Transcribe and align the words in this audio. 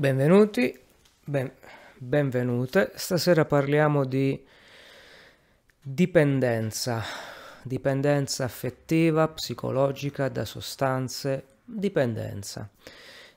Benvenuti, 0.00 0.74
ben, 1.22 1.52
benvenute. 1.98 2.92
Stasera 2.94 3.44
parliamo 3.44 4.06
di 4.06 4.42
dipendenza, 5.78 7.02
dipendenza 7.62 8.44
affettiva, 8.44 9.28
psicologica 9.28 10.30
da 10.30 10.46
sostanze, 10.46 11.44
dipendenza. 11.66 12.66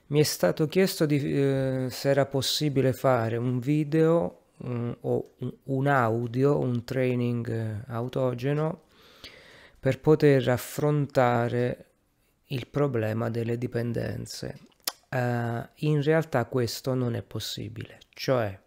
Mi 0.06 0.20
è 0.20 0.22
stato 0.22 0.66
chiesto 0.66 1.04
di, 1.04 1.34
eh, 1.34 1.88
se 1.90 2.08
era 2.08 2.24
possibile 2.24 2.94
fare 2.94 3.36
un 3.36 3.58
video 3.58 4.44
um, 4.60 4.96
o 5.02 5.32
un, 5.40 5.52
un, 5.64 5.86
audio, 5.86 6.58
un 6.58 6.82
training 6.82 7.46
eh, 7.50 7.84
autogeno 7.88 8.84
per 9.78 10.00
poter 10.00 10.48
affrontare 10.48 11.84
il 12.46 12.66
problema 12.68 13.28
delle 13.28 13.58
dipendenze 13.58 14.72
Uh, 15.14 15.64
in 15.86 16.02
realtà 16.02 16.44
questo 16.46 16.92
non 16.94 17.14
è 17.14 17.22
possibile, 17.22 18.00
cioè 18.14 18.58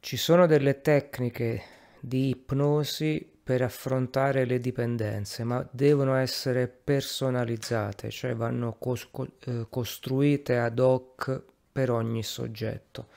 ci 0.00 0.18
sono 0.18 0.46
delle 0.46 0.82
tecniche 0.82 1.62
di 1.98 2.28
ipnosi 2.28 3.26
per 3.42 3.62
affrontare 3.62 4.44
le 4.44 4.58
dipendenze, 4.58 5.44
ma 5.44 5.66
devono 5.70 6.14
essere 6.14 6.68
personalizzate, 6.68 8.10
cioè 8.10 8.34
vanno 8.34 8.76
cos- 8.78 9.08
eh, 9.46 9.66
costruite 9.70 10.58
ad 10.58 10.78
hoc 10.78 11.42
per 11.72 11.90
ogni 11.90 12.22
soggetto. 12.22 13.08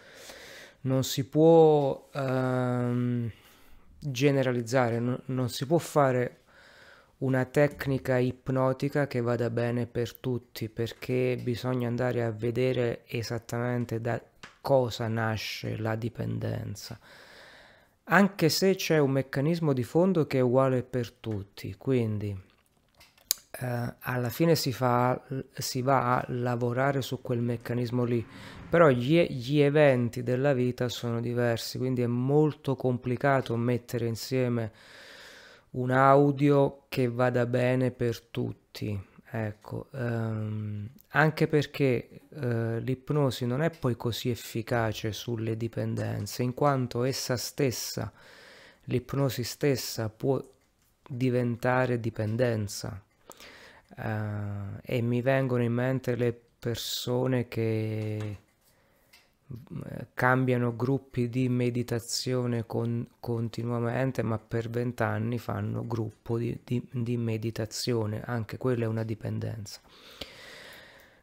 Non 0.83 1.03
si 1.03 1.25
può 1.25 2.09
uh, 2.13 3.29
generalizzare, 3.99 4.99
non, 4.99 5.21
non 5.25 5.49
si 5.49 5.65
può 5.65 5.77
fare 5.77 6.40
una 7.21 7.45
tecnica 7.45 8.17
ipnotica 8.17 9.07
che 9.07 9.21
vada 9.21 9.49
bene 9.49 9.85
per 9.85 10.15
tutti 10.15 10.69
perché 10.69 11.39
bisogna 11.41 11.87
andare 11.87 12.23
a 12.23 12.31
vedere 12.31 13.03
esattamente 13.05 14.01
da 14.01 14.21
cosa 14.59 15.07
nasce 15.07 15.77
la 15.77 15.95
dipendenza. 15.95 16.99
Anche 18.05 18.49
se 18.49 18.75
c'è 18.75 18.97
un 18.97 19.11
meccanismo 19.11 19.73
di 19.73 19.83
fondo 19.83 20.25
che 20.25 20.39
è 20.39 20.41
uguale 20.41 20.81
per 20.81 21.11
tutti 21.11 21.75
quindi 21.77 22.35
eh, 23.51 23.93
alla 23.99 24.29
fine 24.29 24.55
si, 24.55 24.73
fa, 24.73 25.21
si 25.53 25.81
va 25.81 26.17
a 26.17 26.25
lavorare 26.29 27.01
su 27.01 27.21
quel 27.21 27.41
meccanismo 27.41 28.03
lì 28.03 28.25
però 28.67 28.89
gli, 28.89 29.21
gli 29.29 29.59
eventi 29.59 30.23
della 30.23 30.53
vita 30.53 30.89
sono 30.89 31.21
diversi 31.21 31.77
quindi 31.77 32.01
è 32.01 32.07
molto 32.07 32.75
complicato 32.75 33.55
mettere 33.55 34.07
insieme 34.07 34.71
un 35.71 35.91
audio 35.91 36.85
che 36.89 37.07
vada 37.07 37.45
bene 37.45 37.91
per 37.91 38.19
tutti. 38.21 39.09
Ecco, 39.33 39.87
ehm, 39.93 40.89
anche 41.09 41.47
perché 41.47 42.21
eh, 42.29 42.79
l'ipnosi 42.81 43.45
non 43.45 43.61
è 43.61 43.69
poi 43.69 43.95
così 43.95 44.29
efficace 44.29 45.13
sulle 45.13 45.55
dipendenze, 45.55 46.43
in 46.43 46.53
quanto 46.53 47.03
essa 47.03 47.37
stessa, 47.37 48.11
l'ipnosi 48.85 49.43
stessa 49.43 50.09
può 50.09 50.43
diventare 51.07 51.99
dipendenza. 51.99 53.01
Eh, 53.97 54.97
e 54.97 55.01
mi 55.01 55.21
vengono 55.21 55.63
in 55.63 55.73
mente 55.73 56.15
le 56.15 56.37
persone 56.59 57.47
che 57.47 58.37
cambiano 60.13 60.75
gruppi 60.75 61.29
di 61.29 61.49
meditazione 61.49 62.65
con, 62.65 63.07
continuamente, 63.19 64.21
ma 64.21 64.37
per 64.37 64.69
vent'anni 64.69 65.37
fanno 65.37 65.85
gruppo 65.85 66.37
di, 66.37 66.59
di, 66.63 66.85
di 66.91 67.17
meditazione, 67.17 68.21
anche 68.25 68.57
quella 68.57 68.85
è 68.85 68.87
una 68.87 69.03
dipendenza. 69.03 69.79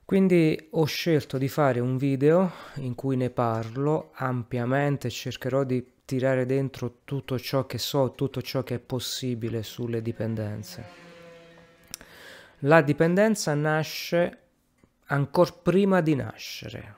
Quindi 0.05 0.69
ho 0.71 0.85
scelto 0.87 1.37
di 1.37 1.49
fare 1.49 1.81
un 1.81 1.99
video 1.99 2.51
in 2.77 2.95
cui 2.95 3.17
ne 3.17 3.29
parlo 3.29 4.11
ampiamente, 4.15 5.11
cercherò 5.11 5.65
di 5.65 5.87
tirare 6.07 6.47
dentro 6.47 7.01
tutto 7.05 7.39
ciò 7.39 7.67
che 7.67 7.77
so, 7.77 8.15
tutto 8.15 8.41
ciò 8.41 8.63
che 8.63 8.77
è 8.77 8.79
possibile 8.79 9.63
sulle 9.63 10.01
dipendenze. 10.01 10.83
La 12.63 12.81
dipendenza 12.81 13.53
nasce 13.53 14.39
ancora 15.09 15.53
prima 15.53 16.01
di 16.01 16.15
nascere, 16.15 16.95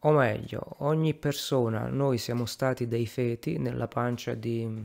o 0.00 0.12
meglio, 0.12 0.76
ogni 0.78 1.14
persona, 1.14 1.88
noi 1.88 2.18
siamo 2.18 2.46
stati 2.46 2.88
dei 2.88 3.06
feti 3.06 3.58
nella 3.58 3.86
pancia 3.86 4.34
di, 4.34 4.84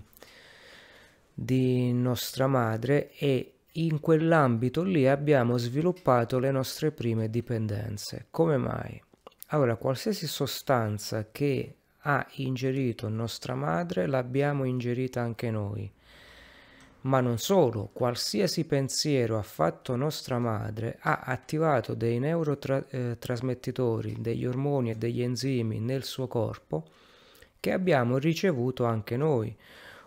di 1.34 1.94
nostra 1.94 2.48
madre 2.48 3.12
e 3.18 3.52
in 3.78 4.00
quell'ambito 4.00 4.84
lì 4.84 5.08
abbiamo 5.08 5.58
sviluppato 5.58 6.40
le 6.40 6.52
nostre 6.52 6.92
prime 6.92 7.30
dipendenze. 7.30 8.28
Come 8.30 8.58
mai? 8.58 9.02
Allora, 9.48 9.76
qualsiasi 9.76 10.28
sostanza 10.28 11.30
che 11.32 11.76
ha 12.00 12.26
ingerito 12.36 13.10
nostra 13.10 13.56
madre 13.56 14.08
l'abbiamo 14.08 14.64
ingerita 14.64 15.22
anche 15.22 15.50
noi. 15.50 15.92
Ma 17.06 17.22
non 17.22 17.38
solo, 17.38 17.90
qualsiasi 17.94 18.66
pensiero 18.66 19.38
ha 19.38 19.44
fatto 19.44 19.96
nostra 19.96 20.40
madre 20.40 20.98
ha 21.02 21.20
attivato 21.24 21.94
dei 21.94 22.18
neurotrasmettitori, 22.18 24.14
eh, 24.14 24.18
degli 24.20 24.44
ormoni 24.46 24.90
e 24.90 24.96
degli 24.96 25.22
enzimi 25.22 25.80
nel 25.80 26.04
suo 26.04 26.28
corpo 26.28 26.88
che 27.60 27.72
abbiamo 27.72 28.18
ricevuto 28.18 28.86
anche 28.86 29.18
noi, 29.18 29.56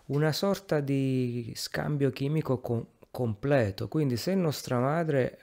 una 0.07 0.33
sorta 0.33 0.81
di 0.81 1.53
scambio 1.55 2.11
chimico 2.11 2.59
com- 2.59 2.85
completo. 3.13 3.87
Quindi 3.87 4.17
se 4.17 4.35
nostra 4.35 4.81
madre 4.81 5.39
eh, 5.39 5.41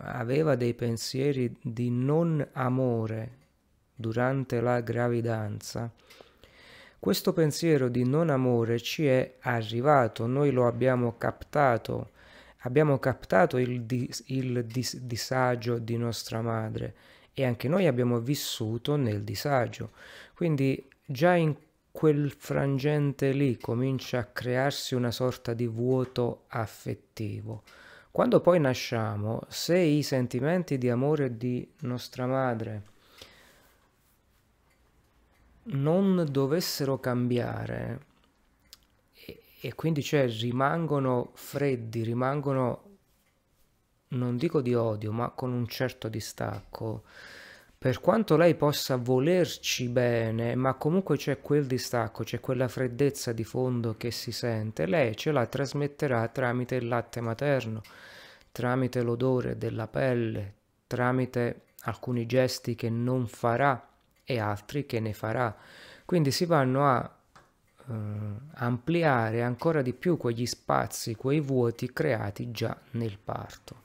aveva 0.00 0.54
dei 0.54 0.74
pensieri 0.74 1.54
di 1.62 1.90
non 1.90 2.46
amore 2.52 3.38
durante 3.94 4.60
la 4.60 4.80
gravidanza, 4.80 5.90
questo 7.04 7.34
pensiero 7.34 7.90
di 7.90 8.02
non 8.02 8.30
amore 8.30 8.80
ci 8.80 9.06
è 9.06 9.34
arrivato, 9.40 10.26
noi 10.26 10.50
lo 10.50 10.66
abbiamo 10.66 11.18
captato, 11.18 12.12
abbiamo 12.60 12.98
captato 12.98 13.58
il, 13.58 13.82
dis, 13.82 14.24
il 14.28 14.64
dis, 14.64 14.96
disagio 15.00 15.76
di 15.76 15.98
nostra 15.98 16.40
madre 16.40 16.94
e 17.34 17.44
anche 17.44 17.68
noi 17.68 17.86
abbiamo 17.86 18.20
vissuto 18.20 18.96
nel 18.96 19.22
disagio. 19.22 19.90
Quindi 20.34 20.82
già 21.04 21.34
in 21.34 21.54
quel 21.92 22.30
frangente 22.30 23.32
lì 23.32 23.58
comincia 23.58 24.20
a 24.20 24.24
crearsi 24.24 24.94
una 24.94 25.10
sorta 25.10 25.52
di 25.52 25.66
vuoto 25.66 26.44
affettivo. 26.48 27.64
Quando 28.10 28.40
poi 28.40 28.58
nasciamo, 28.58 29.42
se 29.48 29.76
i 29.76 30.02
sentimenti 30.02 30.78
di 30.78 30.88
amore 30.88 31.36
di 31.36 31.70
nostra 31.80 32.26
madre 32.26 32.92
non 35.64 36.26
dovessero 36.30 36.98
cambiare. 36.98 38.00
E, 39.14 39.42
e 39.60 39.74
quindi 39.74 40.02
cioè 40.02 40.28
rimangono 40.28 41.30
freddi, 41.34 42.02
rimangono, 42.02 42.96
non 44.08 44.36
dico 44.36 44.60
di 44.60 44.74
odio, 44.74 45.12
ma 45.12 45.30
con 45.30 45.52
un 45.52 45.66
certo 45.66 46.08
distacco, 46.08 47.04
per 47.84 48.00
quanto 48.00 48.38
lei 48.38 48.54
possa 48.54 48.96
volerci 48.96 49.88
bene, 49.88 50.54
ma 50.54 50.72
comunque 50.72 51.18
c'è 51.18 51.40
quel 51.42 51.66
distacco, 51.66 52.24
c'è 52.24 52.40
quella 52.40 52.66
freddezza 52.66 53.32
di 53.32 53.44
fondo 53.44 53.96
che 53.98 54.10
si 54.10 54.32
sente, 54.32 54.86
lei 54.86 55.14
ce 55.14 55.32
la 55.32 55.44
trasmetterà 55.44 56.26
tramite 56.28 56.76
il 56.76 56.88
latte 56.88 57.20
materno, 57.20 57.82
tramite 58.52 59.02
l'odore 59.02 59.58
della 59.58 59.86
pelle, 59.86 60.54
tramite 60.86 61.64
alcuni 61.80 62.24
gesti 62.24 62.74
che 62.74 62.88
non 62.88 63.26
farà 63.26 63.93
e 64.24 64.38
altri 64.38 64.86
che 64.86 65.00
ne 65.00 65.12
farà. 65.12 65.54
Quindi 66.04 66.30
si 66.30 66.44
vanno 66.44 66.86
a 66.86 67.16
eh, 67.88 67.92
ampliare 68.54 69.42
ancora 69.42 69.82
di 69.82 69.92
più 69.92 70.16
quegli 70.16 70.46
spazi, 70.46 71.14
quei 71.14 71.40
vuoti 71.40 71.92
creati 71.92 72.50
già 72.50 72.76
nel 72.92 73.18
parto. 73.22 73.82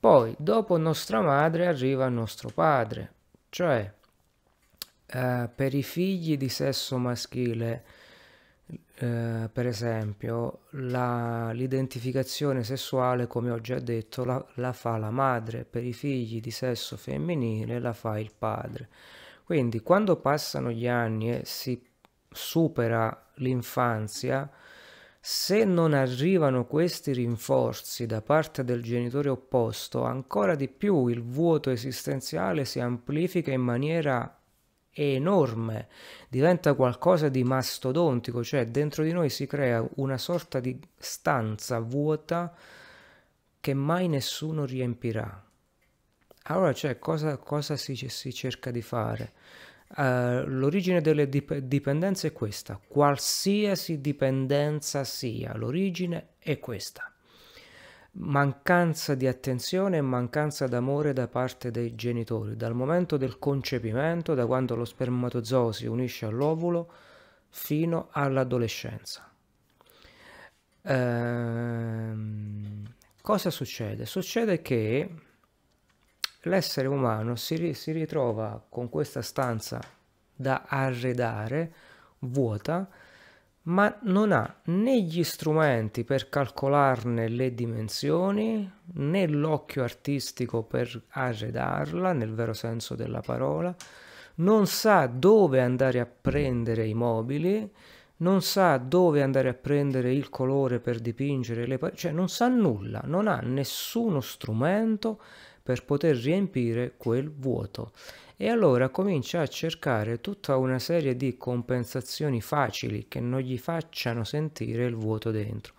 Poi, 0.00 0.34
dopo 0.38 0.76
nostra 0.76 1.20
madre, 1.20 1.66
arriva 1.66 2.08
nostro 2.08 2.50
padre, 2.50 3.12
cioè 3.48 3.92
eh, 5.06 5.48
per 5.54 5.74
i 5.74 5.82
figli 5.82 6.36
di 6.36 6.48
sesso 6.48 6.98
maschile, 6.98 7.84
eh, 8.96 9.48
per 9.52 9.66
esempio, 9.66 10.60
l'identificazione 10.70 12.62
sessuale, 12.62 13.26
come 13.26 13.50
ho 13.50 13.60
già 13.60 13.78
detto, 13.80 14.24
la, 14.24 14.44
la 14.54 14.72
fa 14.72 14.96
la 14.98 15.10
madre, 15.10 15.64
per 15.64 15.82
i 15.82 15.92
figli 15.92 16.40
di 16.40 16.50
sesso 16.50 16.96
femminile 16.96 17.78
la 17.80 17.92
fa 17.92 18.18
il 18.18 18.32
padre. 18.36 18.88
Quindi 19.48 19.80
quando 19.80 20.16
passano 20.16 20.70
gli 20.70 20.86
anni 20.86 21.30
e 21.30 21.40
si 21.46 21.82
supera 22.28 23.30
l'infanzia, 23.36 24.46
se 25.18 25.64
non 25.64 25.94
arrivano 25.94 26.66
questi 26.66 27.14
rinforzi 27.14 28.04
da 28.04 28.20
parte 28.20 28.62
del 28.62 28.82
genitore 28.82 29.30
opposto, 29.30 30.02
ancora 30.04 30.54
di 30.54 30.68
più 30.68 31.06
il 31.06 31.22
vuoto 31.22 31.70
esistenziale 31.70 32.66
si 32.66 32.78
amplifica 32.78 33.50
in 33.50 33.62
maniera 33.62 34.38
enorme, 34.90 35.88
diventa 36.28 36.74
qualcosa 36.74 37.30
di 37.30 37.42
mastodontico, 37.42 38.44
cioè 38.44 38.66
dentro 38.66 39.02
di 39.02 39.12
noi 39.12 39.30
si 39.30 39.46
crea 39.46 39.82
una 39.94 40.18
sorta 40.18 40.60
di 40.60 40.78
stanza 40.94 41.78
vuota 41.78 42.54
che 43.58 43.72
mai 43.72 44.08
nessuno 44.08 44.66
riempirà 44.66 45.47
Allora, 46.50 46.72
cioè, 46.72 46.98
cosa, 46.98 47.36
cosa 47.36 47.76
si, 47.76 47.94
si, 47.94 48.32
cerca 48.32 48.70
di 48.70 48.80
fare? 48.80 49.32
Uh, 49.96 50.44
l'origine 50.46 51.00
delle 51.00 51.28
dip- 51.28 51.58
dipendenze 51.58 52.28
è 52.28 52.32
questa, 52.32 52.78
qualsiasi 52.86 54.00
dipendenza 54.00 55.04
sia, 55.04 55.54
l'origine 55.56 56.34
è 56.38 56.58
questa. 56.58 57.10
Mancanza 58.12 59.14
di 59.14 59.26
attenzione 59.26 59.98
e 59.98 60.00
mancanza 60.00 60.66
d'amore 60.66 61.12
da 61.12 61.28
parte 61.28 61.70
dei 61.70 61.94
genitori, 61.94 62.56
dal 62.56 62.74
momento 62.74 63.18
del 63.18 63.38
concepimento, 63.38 64.34
da 64.34 64.46
quando 64.46 64.74
lo 64.74 64.84
spermatozoo 64.86 65.72
si 65.72 65.86
unisce 65.86 66.24
all'ovulo, 66.26 66.90
fino 67.50 68.08
all'adolescenza. 68.12 69.30
Uh, 70.82 72.16
cosa 73.20 73.50
succede? 73.50 74.06
Succede 74.06 74.62
che 74.62 75.26
l'essere 76.48 76.88
umano 76.88 77.36
si, 77.36 77.74
si 77.74 77.92
ritrova 77.92 78.60
con 78.68 78.88
questa 78.88 79.22
stanza 79.22 79.80
da 80.34 80.64
arredare, 80.66 81.72
vuota, 82.20 82.88
ma 83.68 83.94
non 84.02 84.32
ha 84.32 84.60
né 84.64 85.02
gli 85.02 85.22
strumenti 85.22 86.04
per 86.04 86.28
calcolarne 86.28 87.28
le 87.28 87.54
dimensioni, 87.54 88.70
né 88.94 89.26
l'occhio 89.26 89.82
artistico 89.82 90.62
per 90.62 91.02
arredarla, 91.10 92.12
nel 92.12 92.32
vero 92.32 92.54
senso 92.54 92.94
della 92.94 93.20
parola, 93.20 93.74
non 94.36 94.66
sa 94.66 95.06
dove 95.06 95.60
andare 95.60 96.00
a 96.00 96.06
prendere 96.06 96.86
i 96.86 96.94
mobili, 96.94 97.70
non 98.18 98.42
sa 98.42 98.78
dove 98.78 99.22
andare 99.22 99.48
a 99.48 99.54
prendere 99.54 100.12
il 100.12 100.28
colore 100.28 100.80
per 100.80 100.98
dipingere 100.98 101.66
le 101.66 101.78
pareti, 101.78 101.98
cioè 101.98 102.12
non 102.12 102.28
sa 102.28 102.48
nulla, 102.48 103.02
non 103.04 103.28
ha 103.28 103.40
nessuno 103.40 104.20
strumento 104.20 105.20
per 105.68 105.84
poter 105.84 106.16
riempire 106.16 106.94
quel 106.96 107.30
vuoto. 107.30 107.92
E 108.38 108.48
allora 108.48 108.88
comincia 108.88 109.42
a 109.42 109.46
cercare 109.46 110.18
tutta 110.22 110.56
una 110.56 110.78
serie 110.78 111.14
di 111.14 111.36
compensazioni 111.36 112.40
facili 112.40 113.04
che 113.06 113.20
non 113.20 113.40
gli 113.40 113.58
facciano 113.58 114.24
sentire 114.24 114.86
il 114.86 114.94
vuoto 114.94 115.30
dentro. 115.30 115.74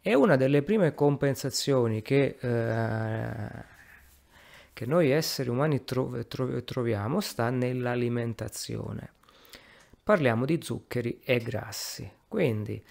E 0.00 0.14
una 0.14 0.36
delle 0.36 0.62
prime 0.62 0.94
compensazioni 0.94 2.00
che, 2.00 2.38
eh, 2.40 3.64
che 4.72 4.86
noi 4.86 5.10
esseri 5.10 5.50
umani 5.50 5.84
tro- 5.84 6.26
tro- 6.26 6.64
troviamo 6.64 7.20
sta 7.20 7.50
nell'alimentazione. 7.50 9.12
Parliamo 10.02 10.46
di 10.46 10.60
zuccheri 10.62 11.20
e 11.22 11.40
grassi. 11.40 12.10
Quindi 12.26 12.82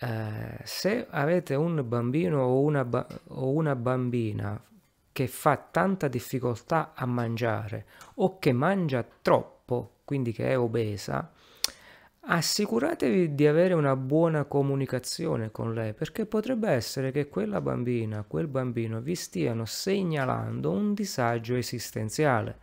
eh, 0.00 0.58
se 0.62 1.06
avete 1.08 1.54
un 1.54 1.82
bambino 1.88 2.42
o 2.42 2.60
una, 2.60 2.84
ba- 2.84 3.08
o 3.28 3.48
una 3.48 3.74
bambina 3.74 4.62
che 5.16 5.28
fa 5.28 5.56
tanta 5.56 6.08
difficoltà 6.08 6.92
a 6.94 7.06
mangiare 7.06 7.86
o 8.16 8.38
che 8.38 8.52
mangia 8.52 9.02
troppo, 9.22 10.00
quindi 10.04 10.30
che 10.30 10.50
è 10.50 10.58
obesa, 10.58 11.32
assicuratevi 12.20 13.34
di 13.34 13.46
avere 13.46 13.72
una 13.72 13.96
buona 13.96 14.44
comunicazione 14.44 15.50
con 15.50 15.72
lei, 15.72 15.94
perché 15.94 16.26
potrebbe 16.26 16.68
essere 16.68 17.12
che 17.12 17.30
quella 17.30 17.62
bambina, 17.62 18.26
quel 18.28 18.46
bambino 18.46 19.00
vi 19.00 19.14
stiano 19.14 19.64
segnalando 19.64 20.70
un 20.70 20.92
disagio 20.92 21.54
esistenziale. 21.54 22.54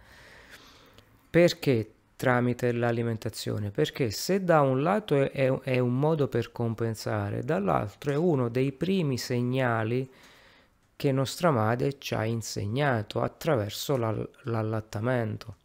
Perché 1.31 1.91
tramite 2.15 2.71
l'alimentazione? 2.71 3.71
Perché 3.71 4.11
se 4.11 4.43
da 4.43 4.61
un 4.61 4.83
lato 4.83 5.15
è, 5.31 5.51
è, 5.51 5.79
un 5.79 5.97
modo 5.97 6.27
per 6.27 6.51
compensare, 6.51 7.41
dall'altro 7.43 8.11
è 8.11 8.15
uno 8.15 8.47
dei 8.47 8.71
primi 8.73 9.17
segnali 9.17 10.07
che 10.95 11.11
nostra 11.11 11.51
madre 11.51 11.97
ci 11.97 12.13
ha 12.13 12.23
insegnato 12.25 13.21
attraverso 13.21 13.97
l'allattamento. 13.97 15.55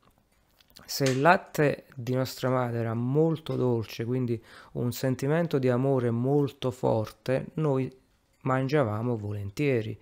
Se 0.85 1.05
il 1.05 1.21
latte 1.21 1.85
di 1.95 2.15
nostra 2.15 2.49
madre 2.49 2.79
era 2.79 2.95
molto 2.95 3.57
dolce, 3.57 4.07
quindi 4.07 4.43
un 4.73 4.91
sentimento 4.93 5.59
di 5.59 5.69
amore 5.69 6.11
molto 6.11 6.71
forte, 6.71 7.49
noi 7.55 7.95
mangiavamo 8.43 9.17
volentieri. 9.17 9.99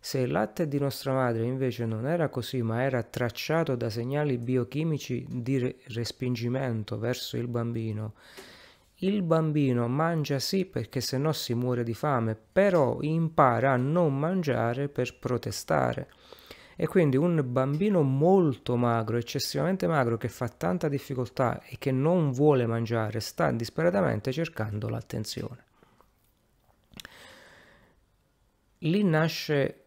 Se 0.00 0.18
il 0.18 0.30
latte 0.30 0.66
di 0.66 0.78
nostra 0.78 1.12
madre 1.12 1.44
invece 1.44 1.84
non 1.84 2.06
era 2.06 2.28
così, 2.28 2.62
ma 2.62 2.82
era 2.82 3.02
tracciato 3.02 3.76
da 3.76 3.90
segnali 3.90 4.38
biochimici 4.38 5.26
di 5.28 5.76
respingimento 5.88 6.98
verso 6.98 7.36
il 7.36 7.48
bambino, 7.48 8.14
il 9.06 9.22
bambino 9.22 9.86
mangia 9.88 10.38
sì 10.38 10.64
perché 10.64 11.00
se 11.00 11.18
no 11.18 11.32
si 11.32 11.54
muore 11.54 11.84
di 11.84 11.94
fame, 11.94 12.34
però 12.34 12.98
impara 13.02 13.72
a 13.72 13.76
non 13.76 14.18
mangiare 14.18 14.88
per 14.88 15.18
protestare. 15.18 16.08
E 16.76 16.86
quindi 16.86 17.16
un 17.16 17.40
bambino 17.46 18.02
molto 18.02 18.76
magro, 18.76 19.16
eccessivamente 19.16 19.86
magro, 19.86 20.16
che 20.16 20.28
fa 20.28 20.48
tanta 20.48 20.88
difficoltà 20.88 21.60
e 21.62 21.76
che 21.78 21.92
non 21.92 22.32
vuole 22.32 22.66
mangiare, 22.66 23.20
sta 23.20 23.50
disperatamente 23.52 24.32
cercando 24.32 24.88
l'attenzione. 24.88 25.64
Lì 28.78 29.02
nasce 29.02 29.84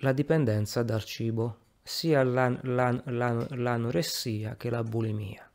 la 0.00 0.12
dipendenza 0.12 0.82
dal 0.82 1.04
cibo, 1.04 1.58
sia 1.82 2.22
l'an- 2.22 2.60
l'an- 2.64 3.02
l'an- 3.06 3.46
l'anoressia 3.52 4.56
che 4.56 4.68
la 4.68 4.82
bulimia. 4.82 5.47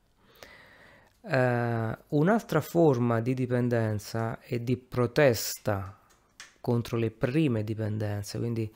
Uh, 1.23 1.95
un'altra 2.09 2.59
forma 2.59 3.21
di 3.21 3.33
dipendenza 3.33 4.41
e 4.41 4.61
di 4.61 4.75
protesta 4.75 5.97
contro 6.59 6.97
le 6.97 7.11
prime 7.11 7.63
dipendenze, 7.63 8.37
quindi 8.39 8.69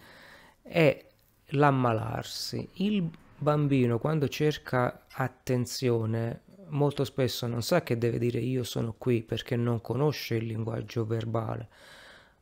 è 0.61 1.05
l'ammalarsi. 1.47 2.69
Il 2.75 3.09
bambino 3.37 3.99
quando 3.99 4.29
cerca 4.29 5.05
attenzione 5.11 6.43
molto 6.69 7.03
spesso 7.03 7.47
non 7.47 7.61
sa 7.61 7.81
che 7.83 7.97
deve 7.97 8.17
dire 8.17 8.39
io 8.39 8.63
sono 8.63 8.95
qui 8.97 9.23
perché 9.23 9.55
non 9.55 9.81
conosce 9.81 10.35
il 10.35 10.45
linguaggio 10.45 11.05
verbale. 11.05 11.67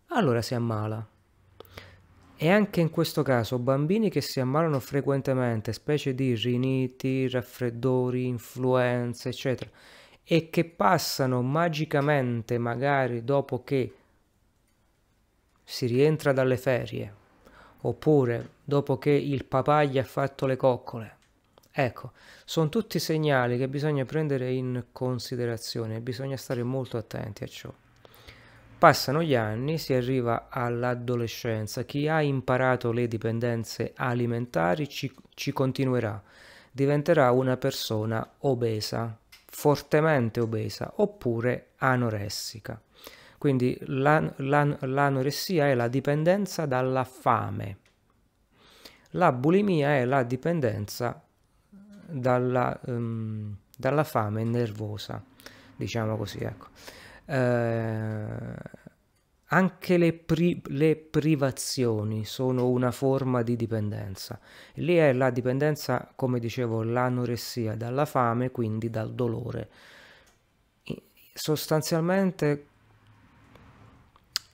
Allora 0.10 0.42
si 0.42 0.54
ammala. 0.54 1.15
E 2.38 2.50
anche 2.50 2.82
in 2.82 2.90
questo 2.90 3.22
caso 3.24 3.60
bambini 3.60 4.10
che 4.10 4.20
si 4.20 4.42
ammalano 4.42 4.82
frequentemente, 4.82 5.72
specie 5.72 6.14
di 6.14 6.36
riniti, 6.36 7.30
raffreddori, 7.30 8.28
influenze, 8.28 9.30
eccetera, 9.30 9.70
e 10.22 10.50
che 10.50 10.66
passano 10.66 11.42
magicamente 11.42 12.58
magari 12.58 13.24
dopo 13.24 13.64
che 13.64 13.94
si 15.64 15.86
rientra 15.86 16.34
dalle 16.34 16.58
ferie, 16.58 17.14
oppure 17.82 18.50
dopo 18.64 18.98
che 18.98 19.12
il 19.12 19.46
papà 19.46 19.84
gli 19.84 19.98
ha 19.98 20.04
fatto 20.04 20.46
le 20.46 20.58
coccole. 20.58 21.18
Ecco, 21.72 22.12
sono 22.44 22.68
tutti 22.70 23.00
segnali 23.00 23.58
che 23.58 23.70
bisogna 23.70 24.04
prendere 24.04 24.52
in 24.52 24.86
considerazione 24.92 25.96
e 25.96 26.02
bisogna 26.02 26.38
stare 26.38 26.64
molto 26.64 26.98
attenti 26.98 27.44
a 27.44 27.48
ciò. 27.48 27.74
Passano 28.86 29.24
gli 29.24 29.34
anni, 29.34 29.80
si 29.80 29.94
arriva 29.94 30.46
all'adolescenza, 30.48 31.86
chi 31.86 32.08
ha 32.08 32.22
imparato 32.22 32.92
le 32.92 33.08
dipendenze 33.08 33.94
alimentari 33.96 34.88
ci, 34.88 35.12
ci 35.34 35.52
continuerà, 35.52 36.22
diventerà 36.72 37.32
una 37.32 37.58
persona 37.58 38.34
obesa, 38.42 39.18
fortemente 39.48 40.40
obesa 40.40 40.94
oppure 40.98 41.70
anoressica. 41.78 42.80
Quindi 43.40 43.76
l'an- 43.86 44.32
l'an- 44.38 44.78
l'anoressia 44.82 45.66
è 45.66 45.74
la 45.74 45.88
dipendenza 45.88 46.68
dalla 46.68 47.06
fame, 47.06 47.78
la 49.14 49.32
bulimia 49.32 49.96
è 49.96 50.06
la 50.06 50.22
dipendenza 50.22 51.24
dalla, 52.08 52.80
um, 52.86 53.56
dalla 53.76 54.04
fame 54.04 54.44
nervosa, 54.44 55.24
diciamo 55.76 56.16
così. 56.18 56.38
Ecco. 56.44 56.68
Eh, 57.26 58.56
anche 59.50 59.98
le, 59.98 60.14
pri- 60.14 60.62
le, 60.68 60.96
privazioni 60.96 62.26
sono 62.26 62.68
una 62.68 62.92
forma 62.92 63.42
di 63.44 63.56
dipendenza. 63.56 64.40
Lì 64.76 64.96
è 64.96 65.14
la 65.14 65.30
dipendenza, 65.30 66.12
come 66.16 66.40
dicevo, 66.40 66.84
l'anoressia 66.84 67.76
dalla 67.76 68.06
fame, 68.06 68.52
quindi 68.52 68.90
dal 68.90 69.14
dolore. 69.14 69.70
Sostanzialmente 71.34 72.68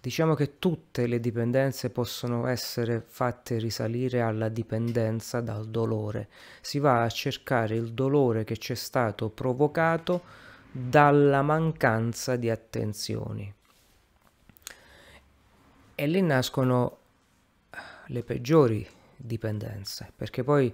diciamo 0.01 0.33
che 0.33 0.57
tutte 0.57 1.05
le 1.05 1.19
dipendenze 1.19 1.91
possono 1.91 2.47
essere 2.47 3.03
fatte 3.05 3.59
risalire 3.59 4.21
alla 4.21 4.49
dipendenza 4.49 5.41
dal 5.41 5.67
dolore. 5.67 6.27
Si 6.59 6.79
va 6.79 7.03
a 7.03 7.09
cercare 7.09 7.75
il 7.75 7.93
dolore 7.93 8.43
che 8.43 8.57
ci 8.57 8.71
è 8.73 8.75
stato 8.75 9.29
provocato 9.29 10.49
dalla 10.71 11.41
mancanza 11.41 12.35
di 12.37 12.49
attenzioni. 12.49 13.53
E 15.93 16.07
lì 16.07 16.21
nascono 16.21 16.97
le 18.07 18.23
peggiori 18.23 18.87
dipendenze, 19.15 20.11
perché 20.15 20.43
poi 20.43 20.73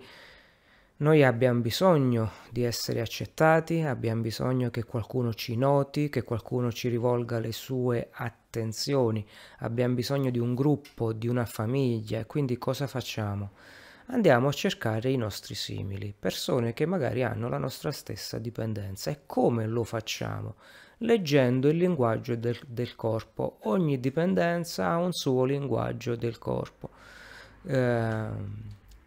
noi 0.98 1.24
abbiamo 1.24 1.62
bisogno 1.62 2.32
di 2.50 2.64
essere 2.64 3.02
accettati, 3.02 3.82
abbiamo 3.82 4.22
bisogno 4.22 4.70
che 4.70 4.84
qualcuno 4.84 5.34
ci 5.34 5.56
noti, 5.56 6.10
che 6.10 6.24
qualcuno 6.24 6.72
ci 6.72 6.90
rivolga 6.90 7.40
le 7.40 7.52
sue 7.52 8.10
attenzioni, 8.12 9.26
abbiamo 9.60 9.94
bisogno 9.94 10.32
di 10.32 10.40
un 10.40 10.56
gruppo, 10.56 11.14
di 11.14 11.28
una 11.28 11.46
famiglia 11.46 12.20
e 12.20 12.26
quindi 12.26 12.58
cosa 12.58 12.88
facciamo? 12.88 13.52
Andiamo 14.08 14.48
a 14.48 14.52
cercare 14.52 15.10
i 15.10 15.18
nostri 15.18 15.56
simili, 15.56 16.14
persone 16.18 16.74
che 16.74 16.86
magari 16.86 17.24
hanno 17.24 17.50
la 17.50 17.58
nostra 17.58 17.92
stessa 17.92 18.38
dipendenza. 18.38 19.12
E 19.12 19.22
come 19.26 19.68
lo 19.68 19.84
facciamo? 19.84 20.56
Leggendo 21.00 21.70
il 21.70 21.78
linguaggio 21.78 22.36
del, 22.36 22.60
del 22.66 22.96
corpo. 22.96 23.60
Ogni 23.64 24.00
dipendenza 24.00 24.90
ha 24.90 24.98
un 24.98 25.14
suo 25.14 25.44
linguaggio 25.44 26.16
del 26.16 26.38
corpo. 26.38 26.90
Eh, 27.66 28.28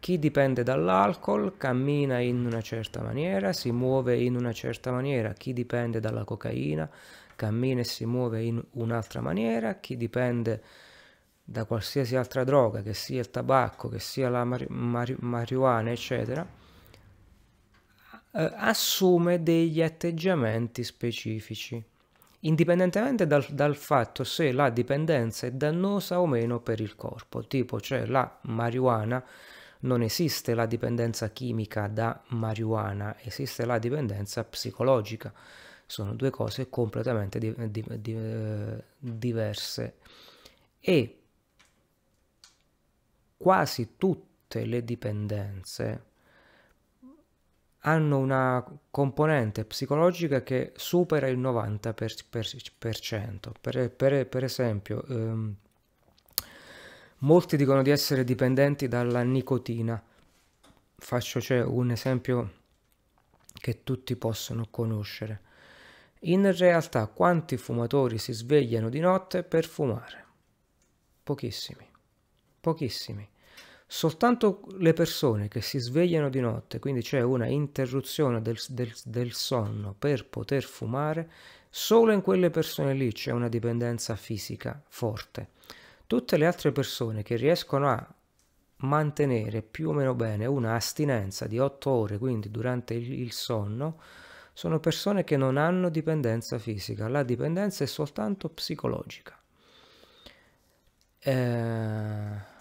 chi 0.01 0.19
dipende 0.19 0.63
dall'alcol 0.63 1.57
cammina 1.59 2.21
in 2.21 2.45
una 2.47 2.63
certa 2.63 3.03
maniera, 3.03 3.53
si 3.53 3.71
muove 3.71 4.19
in 4.19 4.35
una 4.35 4.53
certa 4.53 4.91
maniera, 4.91 5.35
chi 5.35 5.53
dipende 5.53 6.01
dalla 6.01 6.25
cocaina 6.25 6.89
cammina 7.41 7.81
e 7.81 7.85
si 7.85 8.05
muove 8.05 8.43
in 8.43 8.63
un'altra 8.73 9.23
maniera, 9.23 9.77
chi 9.77 9.97
dipende 9.97 10.63
da 11.51 11.65
qualsiasi 11.65 12.15
altra 12.15 12.45
droga, 12.45 12.81
che 12.81 12.95
sia 12.95 13.19
il 13.19 13.29
tabacco, 13.29 13.89
che 13.89 13.99
sia 13.99 14.29
la 14.29 14.45
mari- 14.45 14.69
mari- 14.69 15.17
marijuana, 15.19 15.91
eccetera, 15.91 16.47
eh, 18.33 18.53
assume 18.55 19.43
degli 19.43 19.83
atteggiamenti 19.83 20.85
specifici, 20.85 21.83
indipendentemente 22.41 23.27
dal, 23.27 23.45
dal, 23.51 23.75
fatto 23.75 24.23
se 24.23 24.53
la 24.53 24.71
dipendenza 24.71 25.49
è 25.49 25.51
dannosa 25.51 26.21
o 26.21 26.27
meno 26.29 26.61
per 26.61 26.81
il 26.81 26.95
corpo. 26.95 27.45
Tipo, 27.45 27.81
cioè 27.81 28.07
la 28.07 28.39
marijuana 28.43 29.21
non 29.81 30.03
esiste 30.03 30.55
la 30.55 30.67
dipendenza 30.67 31.31
chimica 31.31 31.89
da 31.89 32.23
marijuana, 32.29 33.17
esiste 33.19 33.65
la 33.65 33.81
dipendenza 33.81 34.45
psicologica. 34.45 35.33
Sono 35.85 36.15
due 36.15 36.31
cose 36.31 36.69
completamente 36.69 37.41
di, 37.41 37.53
di, 37.71 37.85
di, 37.99 38.15
eh, 38.15 38.85
diverse. 39.01 39.95
E 40.79 41.20
quasi 43.41 43.97
tutte 43.97 44.67
le 44.67 44.85
dipendenze 44.85 46.05
hanno 47.85 48.19
una 48.19 48.63
componente 48.91 49.65
psicologica 49.65 50.43
che 50.43 50.75
supera 50.77 51.27
il 51.27 51.39
90%. 51.39 53.53
Per, 53.59 53.91
per, 53.93 54.27
per 54.27 54.45
esempio, 54.45 55.03
ehm, 55.07 55.55
molti 57.21 57.57
dicono 57.57 57.81
di 57.81 57.89
essere 57.89 58.25
dipendenti 58.25 58.89
dalla 58.89 59.23
nicotina. 59.23 60.03
Faccio 60.97 61.41
cioè, 61.41 61.63
un 61.63 61.93
esempio 61.93 62.53
che 63.55 63.83
tutti 63.83 64.17
possono 64.17 64.67
conoscere. 64.69 65.41
In 66.25 66.55
realtà 66.55 67.07
quanti 67.07 67.57
fumatori 67.57 68.19
si 68.19 68.35
svegliano 68.35 68.91
di 68.91 69.01
notte 69.01 69.43
per 69.43 69.65
fumare? 69.65 70.27
Pochissimi 71.23 71.89
pochissimi. 72.61 73.27
Soltanto 73.93 74.63
le 74.79 74.93
persone 74.93 75.49
che 75.49 75.61
si 75.61 75.81
svegliano 75.81 76.29
di 76.29 76.39
notte, 76.39 76.79
quindi 76.79 77.03
c'è 77.03 77.23
una 77.23 77.47
interruzione 77.47 78.41
del, 78.41 78.57
del, 78.69 78.95
del 79.05 79.33
sonno 79.33 79.97
per 79.99 80.29
poter 80.29 80.63
fumare, 80.63 81.29
solo 81.69 82.13
in 82.13 82.21
quelle 82.21 82.51
persone 82.51 82.95
lì 82.95 83.11
c'è 83.11 83.33
una 83.33 83.49
dipendenza 83.49 84.15
fisica 84.15 84.81
forte. 84.87 85.49
Tutte 86.07 86.37
le 86.37 86.47
altre 86.47 86.71
persone 86.71 87.25
che 87.25 87.35
riescono 87.35 87.89
a 87.89 88.15
mantenere 88.77 89.61
più 89.61 89.89
o 89.89 89.93
meno 89.93 90.15
bene 90.15 90.47
una 90.47 90.77
astinenza 90.77 91.49
di 91.49 91.59
8 91.59 91.91
ore, 91.91 92.19
quindi 92.19 92.49
durante 92.49 92.95
il, 92.95 93.33
sonno, 93.33 94.01
sono 94.53 94.79
persone 94.79 95.25
che 95.25 95.37
non 95.37 95.57
hanno 95.57 95.89
dipendenza 95.89 96.61
fisica, 96.61 97.09
la 97.09 97.25
dipendenza 97.25 97.83
è 97.83 97.89
soltanto 97.89 98.51
psicologica. 98.51 99.37
Eh, 101.19 102.59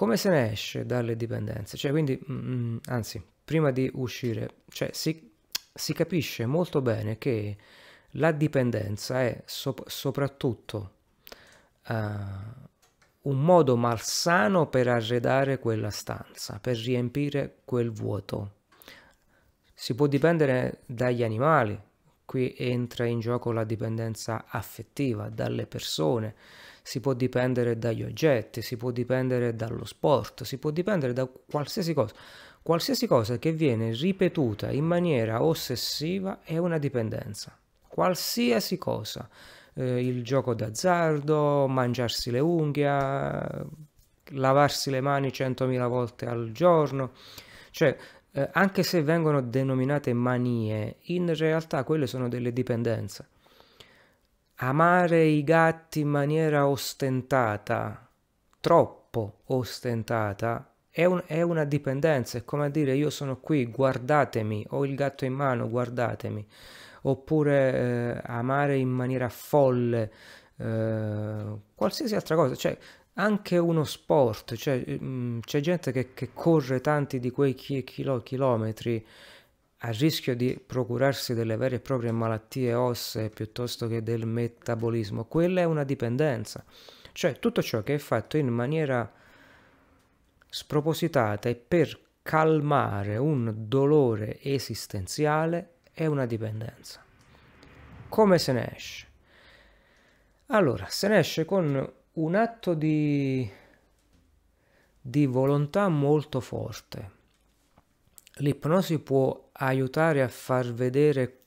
come 0.00 0.16
se 0.16 0.30
ne 0.30 0.52
esce 0.52 0.86
dalle 0.86 1.14
dipendenze? 1.14 1.76
Cioè, 1.76 1.90
quindi, 1.90 2.18
mm, 2.18 2.52
mm, 2.52 2.76
anzi, 2.86 3.22
prima 3.44 3.70
di 3.70 3.90
uscire, 3.92 4.62
cioè, 4.70 4.88
si, 4.94 5.30
si, 5.74 5.92
capisce 5.92 6.46
molto 6.46 6.80
bene 6.80 7.18
che 7.18 7.54
la 8.12 8.32
dipendenza 8.32 9.20
è 9.20 9.42
sop- 9.44 9.86
soprattutto 9.88 10.92
uh, 11.88 11.94
un 11.94 13.42
modo 13.42 13.76
malsano 13.76 14.68
per 14.68 14.88
arredare 14.88 15.58
quella 15.58 15.90
stanza, 15.90 16.58
per 16.60 16.78
riempire 16.78 17.56
quel 17.66 17.90
vuoto. 17.90 18.52
Si 19.74 19.94
può 19.94 20.06
dipendere 20.06 20.80
dagli 20.86 21.22
animali, 21.22 21.78
qui 22.24 22.54
entra 22.56 23.04
in 23.04 23.20
gioco 23.20 23.52
la 23.52 23.64
dipendenza 23.64 24.46
affettiva 24.48 25.28
dalle 25.28 25.66
persone, 25.66 26.34
si 26.82 27.00
può 27.00 27.12
dipendere 27.14 27.78
dagli 27.78 28.02
oggetti, 28.02 28.62
si 28.62 28.76
può 28.76 28.90
dipendere 28.90 29.54
dallo 29.54 29.84
sport, 29.84 30.42
si 30.44 30.58
può 30.58 30.70
dipendere 30.70 31.12
da 31.12 31.26
qualsiasi 31.26 31.94
cosa. 31.94 32.14
Qualsiasi 32.62 33.06
cosa 33.06 33.38
che 33.38 33.52
viene 33.52 33.92
ripetuta 33.92 34.70
in 34.70 34.84
maniera 34.84 35.42
ossessiva 35.42 36.40
è 36.42 36.58
una 36.58 36.78
dipendenza. 36.78 37.56
Qualsiasi 37.86 38.76
cosa. 38.76 39.28
Eh, 39.74 40.04
il 40.04 40.22
gioco 40.22 40.54
d'azzardo, 40.54 41.66
mangiarsi 41.68 42.30
le 42.30 42.40
unghie, 42.40 43.66
lavarsi 44.32 44.90
le 44.90 45.00
mani 45.00 45.32
centomila 45.32 45.86
volte 45.86 46.26
al 46.26 46.52
giorno. 46.52 47.12
Cioè, 47.70 47.96
eh, 48.32 48.48
anche 48.52 48.82
se 48.82 49.02
vengono 49.02 49.40
denominate 49.40 50.12
manie, 50.12 50.96
in 51.04 51.34
realtà 51.34 51.82
quelle 51.84 52.06
sono 52.06 52.28
delle 52.28 52.52
dipendenze. 52.52 53.28
Amare 54.62 55.24
i 55.24 55.42
gatti 55.42 56.00
in 56.00 56.08
maniera 56.08 56.66
ostentata, 56.68 58.06
troppo 58.60 59.40
ostentata, 59.46 60.74
è, 60.90 61.06
un, 61.06 61.22
è 61.24 61.40
una 61.40 61.64
dipendenza, 61.64 62.36
è 62.36 62.44
come 62.44 62.66
a 62.66 62.68
dire 62.68 62.94
io 62.94 63.08
sono 63.08 63.38
qui, 63.38 63.64
guardatemi, 63.64 64.66
ho 64.70 64.84
il 64.84 64.94
gatto 64.94 65.24
in 65.24 65.32
mano, 65.32 65.66
guardatemi. 65.70 66.46
Oppure 67.02 67.72
eh, 67.72 68.20
amare 68.26 68.76
in 68.76 68.90
maniera 68.90 69.30
folle, 69.30 70.12
eh, 70.58 71.44
qualsiasi 71.74 72.14
altra 72.14 72.34
cosa, 72.34 72.54
cioè 72.54 72.76
anche 73.14 73.56
uno 73.56 73.84
sport, 73.84 74.56
cioè, 74.56 74.84
mh, 74.86 75.04
mm, 75.04 75.38
c'è 75.40 75.60
gente 75.60 75.90
che, 75.90 76.12
che, 76.12 76.32
corre 76.34 76.82
tanti 76.82 77.18
di 77.18 77.30
quei 77.30 77.54
chilo, 77.54 78.22
chilometri 78.22 79.06
a 79.82 79.90
rischio 79.90 80.36
di 80.36 80.60
procurarsi 80.64 81.32
delle 81.32 81.56
vere 81.56 81.76
e 81.76 81.80
proprie 81.80 82.12
malattie 82.12 82.74
ossee 82.74 83.30
piuttosto 83.30 83.86
che 83.86 84.02
del 84.02 84.26
metabolismo, 84.26 85.24
quella 85.24 85.62
è 85.62 85.64
una 85.64 85.84
dipendenza. 85.84 86.64
Cioè 87.12 87.38
tutto 87.38 87.62
ciò 87.62 87.82
che 87.82 87.94
è 87.94 87.98
fatto 87.98 88.36
in 88.36 88.48
maniera 88.48 89.10
spropositata 90.48 91.48
e 91.48 91.54
per 91.54 91.98
calmare 92.22 93.16
un 93.16 93.52
dolore 93.56 94.40
esistenziale 94.42 95.76
è 95.92 96.06
una 96.06 96.26
dipendenza. 96.26 97.02
Come 98.08 98.38
se 98.38 98.52
ne 98.52 98.74
esce? 98.74 99.06
Allora, 100.46 100.86
se 100.88 101.08
ne 101.08 101.18
esce 101.18 101.44
con 101.44 101.92
un 102.12 102.34
atto 102.34 102.74
di, 102.74 103.48
di 105.00 105.26
volontà 105.26 105.88
molto 105.88 106.40
forte. 106.40 107.18
L'ipnosi 108.34 108.98
può 108.98 109.49
aiutare 109.66 110.22
a 110.22 110.28
far 110.28 110.72
vedere 110.72 111.38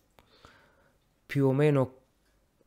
più 1.25 1.47
o 1.47 1.53
meno 1.53 1.97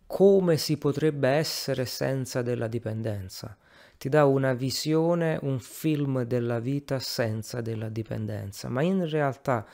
come 0.07 0.57
si 0.57 0.77
potrebbe 0.77 1.29
essere 1.29 1.85
senza 1.85 2.43
della 2.43 2.69
dipendenza. 2.69 3.57
Ti 3.99 4.09
dà 4.09 4.25
una 4.25 4.53
visione, 4.53 5.39
un 5.43 5.59
film 5.59 6.23
della 6.23 6.61
vita 6.61 6.99
senza 6.99 7.61
della 7.61 7.89
dipendenza, 7.89 8.69
ma 8.69 8.83
in 8.83 9.09
realtà 9.09 9.67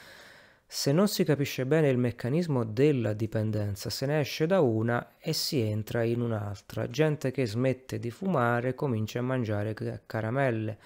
se 0.67 0.93
non 0.93 1.07
si 1.07 1.25
capisce 1.25 1.67
bene 1.67 1.89
il 1.89 1.99
meccanismo 1.99 2.65
della 2.65 3.13
dipendenza, 3.13 3.91
se 3.91 4.07
ne 4.07 4.21
esce 4.21 4.47
da 4.47 4.61
una 4.61 5.17
e 5.19 5.35
si 5.35 5.61
entra 5.61 6.03
in 6.03 6.23
un'altra. 6.23 6.89
Gente 6.89 7.31
che 7.31 7.47
smette 7.47 7.99
di 7.99 8.11
fumare 8.11 8.75
comincia 8.75 9.19
a 9.19 9.23
mangiare 9.23 9.75
caramelle, 10.07 10.79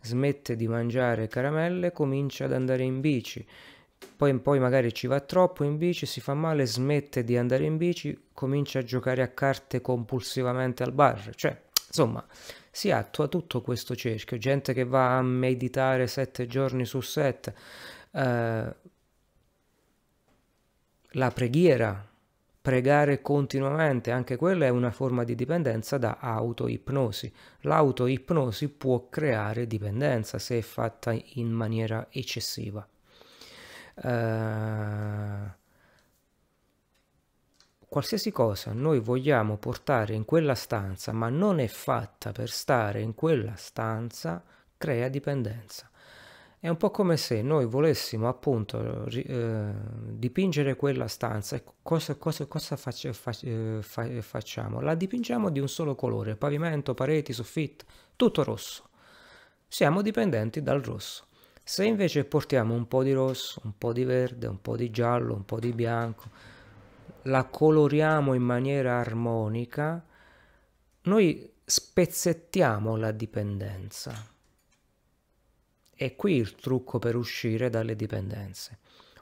smette 0.00 0.56
di 0.56 0.66
mangiare 0.66 1.28
caramelle 1.28 1.92
comincia 1.92 2.46
ad 2.46 2.52
andare 2.52 2.82
in 2.82 3.00
bici. 3.00 3.46
Poi, 4.16 4.36
poi 4.40 4.58
magari 4.58 4.92
ci 4.92 5.06
va 5.06 5.20
troppo 5.20 5.62
in 5.62 5.76
bici, 5.76 6.04
si 6.04 6.20
fa 6.20 6.34
male, 6.34 6.66
smette 6.66 7.22
di 7.22 7.36
andare 7.36 7.64
in 7.64 7.76
bici, 7.76 8.28
comincia 8.32 8.80
a 8.80 8.82
giocare 8.82 9.22
a 9.22 9.28
carte 9.28 9.80
compulsivamente 9.80 10.82
al 10.82 10.92
bar. 10.92 11.32
Cioè, 11.34 11.56
insomma, 11.86 12.24
si 12.70 12.90
attua 12.90 13.28
tutto 13.28 13.60
questo 13.60 13.94
cerchio. 13.94 14.38
Gente 14.38 14.72
che 14.72 14.84
va 14.84 15.16
a 15.16 15.22
meditare 15.22 16.06
sette 16.06 16.46
giorni 16.46 16.84
su 16.84 17.00
sette. 17.00 17.54
Eh, 18.10 18.74
la 21.12 21.30
preghiera, 21.30 22.06
pregare 22.60 23.22
continuamente, 23.22 24.10
anche 24.10 24.36
quella 24.36 24.66
è 24.66 24.68
una 24.68 24.90
forma 24.90 25.24
di 25.24 25.34
dipendenza 25.34 25.96
da 25.96 26.18
autoipnosi. 26.20 27.32
L'autoipnosi 27.60 28.68
può 28.68 29.08
creare 29.08 29.66
dipendenza 29.66 30.38
se 30.38 30.58
è 30.58 30.62
fatta 30.62 31.16
in 31.34 31.50
maniera 31.50 32.08
eccessiva. 32.10 32.86
Uh, 34.00 35.50
qualsiasi 37.88 38.30
cosa 38.30 38.72
noi 38.72 39.00
vogliamo 39.00 39.56
portare 39.56 40.14
in 40.14 40.24
quella 40.24 40.54
stanza, 40.54 41.12
ma 41.12 41.28
non 41.28 41.58
è 41.58 41.66
fatta 41.66 42.32
per 42.32 42.50
stare 42.50 43.00
in 43.00 43.14
quella 43.14 43.56
stanza, 43.56 44.42
crea 44.76 45.08
dipendenza. 45.08 45.90
È 46.60 46.68
un 46.68 46.76
po' 46.76 46.90
come 46.90 47.16
se 47.16 47.40
noi 47.40 47.66
volessimo 47.66 48.26
appunto 48.26 49.06
eh, 49.06 49.72
dipingere 50.10 50.74
quella 50.74 51.06
stanza. 51.06 51.62
Cosa, 51.82 52.16
cosa, 52.16 52.46
cosa 52.46 52.76
faccia, 52.76 53.10
eh, 53.42 53.78
fa, 53.80 54.22
facciamo? 54.22 54.80
La 54.80 54.96
dipingiamo 54.96 55.50
di 55.50 55.60
un 55.60 55.68
solo 55.68 55.94
colore, 55.94 56.34
pavimento, 56.34 56.94
pareti, 56.94 57.32
soffitto, 57.32 57.84
tutto 58.16 58.42
rosso. 58.42 58.88
Siamo 59.68 60.02
dipendenti 60.02 60.60
dal 60.60 60.80
rosso. 60.80 61.27
Se 61.68 61.84
invece 61.84 62.24
portiamo 62.24 62.72
un 62.72 62.88
po' 62.88 63.02
di 63.02 63.12
rosso, 63.12 63.60
un 63.64 63.76
po' 63.76 63.92
di 63.92 64.02
verde, 64.02 64.46
un 64.46 64.58
po' 64.62 64.74
di 64.74 64.90
giallo, 64.90 65.34
un 65.34 65.44
po' 65.44 65.60
di 65.60 65.74
bianco, 65.74 66.30
la 67.24 67.44
coloriamo 67.44 68.32
in 68.32 68.40
maniera 68.40 68.98
armonica, 68.98 70.02
noi 71.02 71.52
spezzettiamo 71.62 72.96
la 72.96 73.10
dipendenza. 73.10 74.14
È 75.94 76.16
qui 76.16 76.36
il 76.36 76.54
trucco 76.54 76.98
per 76.98 77.16
uscire 77.16 77.68
dalle 77.68 77.94
dipendenze, 77.94 78.78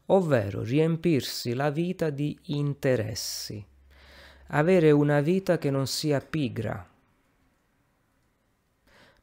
ovvero 0.07 0.63
riempirsi 0.63 1.53
la 1.53 1.71
vita 1.71 2.11
di 2.11 2.39
interessi, 2.45 3.63
avere 4.51 4.93
una 4.93 5.21
vita 5.21 5.59
che 5.59 5.71
non 5.71 5.89
sia 5.89 6.21
pigra, 6.21 6.96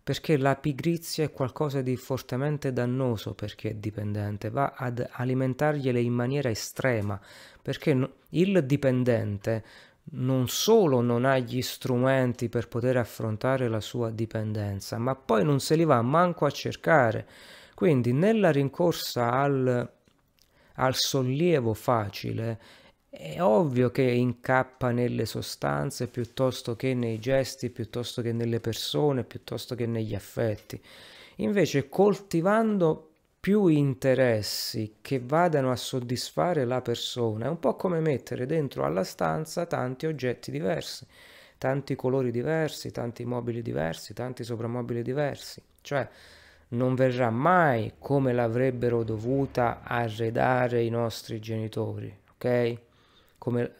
perché 0.04 0.36
la 0.36 0.56
pigrizia 0.58 1.24
è 1.24 1.32
qualcosa 1.32 1.82
di 1.82 1.96
fortemente 1.96 2.74
dannoso 2.74 3.34
per 3.34 3.56
chi 3.56 3.70
è 3.70 3.74
dipendente, 3.76 4.50
va 4.50 4.74
ad 4.76 5.08
alimentargliele 5.10 6.02
in 6.02 6.12
maniera 6.12 6.50
estrema, 6.50 7.20
perché 7.62 8.10
il 8.30 8.64
dipendente 8.66 9.64
non 10.16 10.50
solo 10.50 11.00
non 11.00 11.24
ha 11.24 11.38
gli 11.38 11.62
strumenti 11.62 12.50
per 12.50 12.68
poter 12.68 12.98
affrontare 12.98 13.70
la 13.70 13.80
sua 13.80 14.10
dipendenza, 14.10 14.98
ma 14.98 15.16
poi 15.16 15.46
non 15.46 15.62
se 15.62 15.76
li 15.76 15.86
va 15.86 16.02
manco 16.02 16.46
a 16.46 16.52
cercare. 16.52 17.26
Quindi 17.74 18.12
nella 18.12 18.52
rincorsa 18.52 19.32
al, 19.32 19.90
al 20.76 20.96
sollievo 20.96 21.74
facile 21.74 22.60
è 23.15 23.39
ovvio 23.39 23.91
che 23.91 24.01
incappa 24.01 24.89
nelle 24.89 25.27
sostanze 25.27 26.08
piuttosto 26.08 26.75
che 26.75 26.96
nei 26.96 27.20
gesti, 27.20 27.70
piuttosto 27.70 28.24
che 28.24 28.34
nelle 28.34 28.60
persone, 28.60 29.24
piuttosto 29.24 29.75
che 29.75 29.86
negli 29.86 30.15
affetti. 30.15 30.82
Invece 31.38 31.89
coltivando 31.89 33.10
più 33.39 33.67
interessi 33.67 34.96
che 35.01 35.22
vadano 35.24 35.70
a 35.70 35.75
soddisfare 35.75 36.65
la 36.65 36.82
persona. 36.82 37.46
È 37.46 37.50
un 37.50 37.60
po' 37.60 37.75
come 37.75 38.00
mettere 38.00 38.48
dentro 38.48 38.84
alla 38.84 39.03
stanza 39.03 39.67
tanti 39.67 40.08
oggetti 40.08 40.50
diversi, 40.50 41.05
tanti 41.60 41.96
colori 41.96 42.32
diversi, 42.32 42.91
tanti 42.91 43.25
mobili 43.25 43.62
diversi, 43.62 44.13
tanti 44.13 44.43
soprammobili 44.43 45.03
diversi. 45.03 45.62
Cioè 45.82 46.10
non 46.70 46.96
verrà 46.96 47.29
mai 47.29 47.93
come 48.00 48.34
l'avrebbero 48.34 49.03
dovuta 49.03 49.82
arredare 49.84 50.82
i 50.82 50.89
nostri 50.89 51.39
genitori, 51.39 52.12
ok? 52.34 52.77
Come 53.44 53.74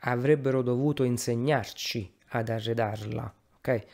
avrebbero 0.00 0.62
dovuto 0.62 1.04
insegnarci 1.04 2.12
ad 2.30 2.48
arredarla, 2.48 3.34
ok? 3.58 3.84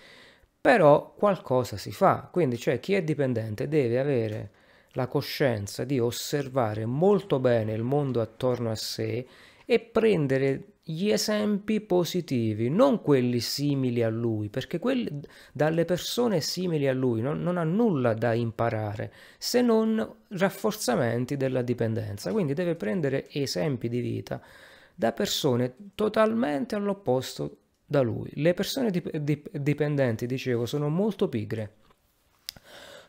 Però 0.58 1.12
qualcosa 1.14 1.76
si 1.76 1.92
fa, 1.92 2.30
quindi 2.32 2.56
cioè 2.56 2.80
chi 2.80 2.94
è 2.94 3.02
dipendente 3.02 3.68
deve 3.68 3.98
avere 3.98 4.50
la 4.92 5.06
coscienza 5.06 5.84
di 5.84 6.00
osservare 6.00 6.86
molto 6.86 7.38
bene 7.40 7.74
il 7.74 7.82
mondo 7.82 8.22
attorno 8.22 8.70
a 8.70 8.74
sé 8.74 9.26
e 9.66 9.80
prendere 9.80 10.76
gli 10.82 11.10
esempi 11.10 11.82
positivi, 11.82 12.70
non 12.70 13.02
quelli 13.02 13.40
simili 13.40 14.02
a 14.02 14.08
lui, 14.08 14.48
perché 14.48 14.78
quelli, 14.78 15.20
dalle 15.52 15.84
persone 15.84 16.40
simili 16.40 16.88
a 16.88 16.94
lui 16.94 17.20
non, 17.20 17.42
non 17.42 17.58
ha 17.58 17.64
nulla 17.64 18.14
da 18.14 18.32
imparare 18.32 19.12
se 19.36 19.60
non 19.60 20.14
rafforzamenti 20.28 21.36
della 21.36 21.60
dipendenza. 21.60 22.32
Quindi 22.32 22.54
deve 22.54 22.76
prendere 22.76 23.28
esempi 23.30 23.90
di 23.90 24.00
vita 24.00 24.40
da 24.96 25.12
persone 25.12 25.76
totalmente 25.94 26.74
all'opposto 26.74 27.58
da 27.86 28.00
lui. 28.00 28.28
Le 28.34 28.54
persone 28.54 28.90
dip- 28.90 29.56
dipendenti, 29.56 30.26
dicevo, 30.26 30.66
sono 30.66 30.88
molto 30.88 31.28
pigre 31.28 31.84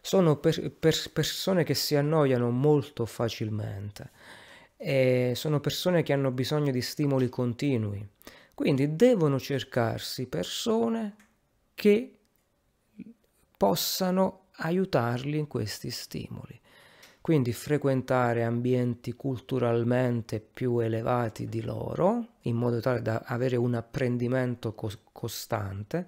sono 0.08 0.38
per, 0.38 0.72
per 0.72 0.96
persone 1.12 1.66
che 1.66 1.74
si 1.74 1.94
annoiano 1.98 2.50
molto 2.50 3.06
facilmente 3.06 4.12
e 4.78 5.34
sono 5.36 5.60
persone 5.60 6.02
che 6.02 6.14
hanno 6.14 6.32
bisogno 6.32 6.72
di 6.72 6.82
stimoli 6.82 7.28
continui. 7.28 8.08
Quindi 8.54 8.96
devono 8.96 9.38
cercarsi 9.38 10.28
persone 10.28 11.16
che 11.74 12.20
possano 13.58 14.46
aiutarli 14.60 15.38
in 15.38 15.48
questi 15.48 15.90
stimoli. 15.90 16.58
Quindi 17.28 17.52
frequentare 17.52 18.46
ambienti 18.46 19.12
culturalmente 19.12 20.40
più 20.40 20.80
elevati 20.80 21.50
di 21.50 21.62
loro, 21.62 22.36
in 22.44 22.56
modo 22.56 22.80
tale 22.80 23.02
da 23.02 23.22
avere 23.26 23.58
un 23.58 23.74
apprendimento 23.74 24.74
co- 24.74 24.90
costante, 25.12 26.08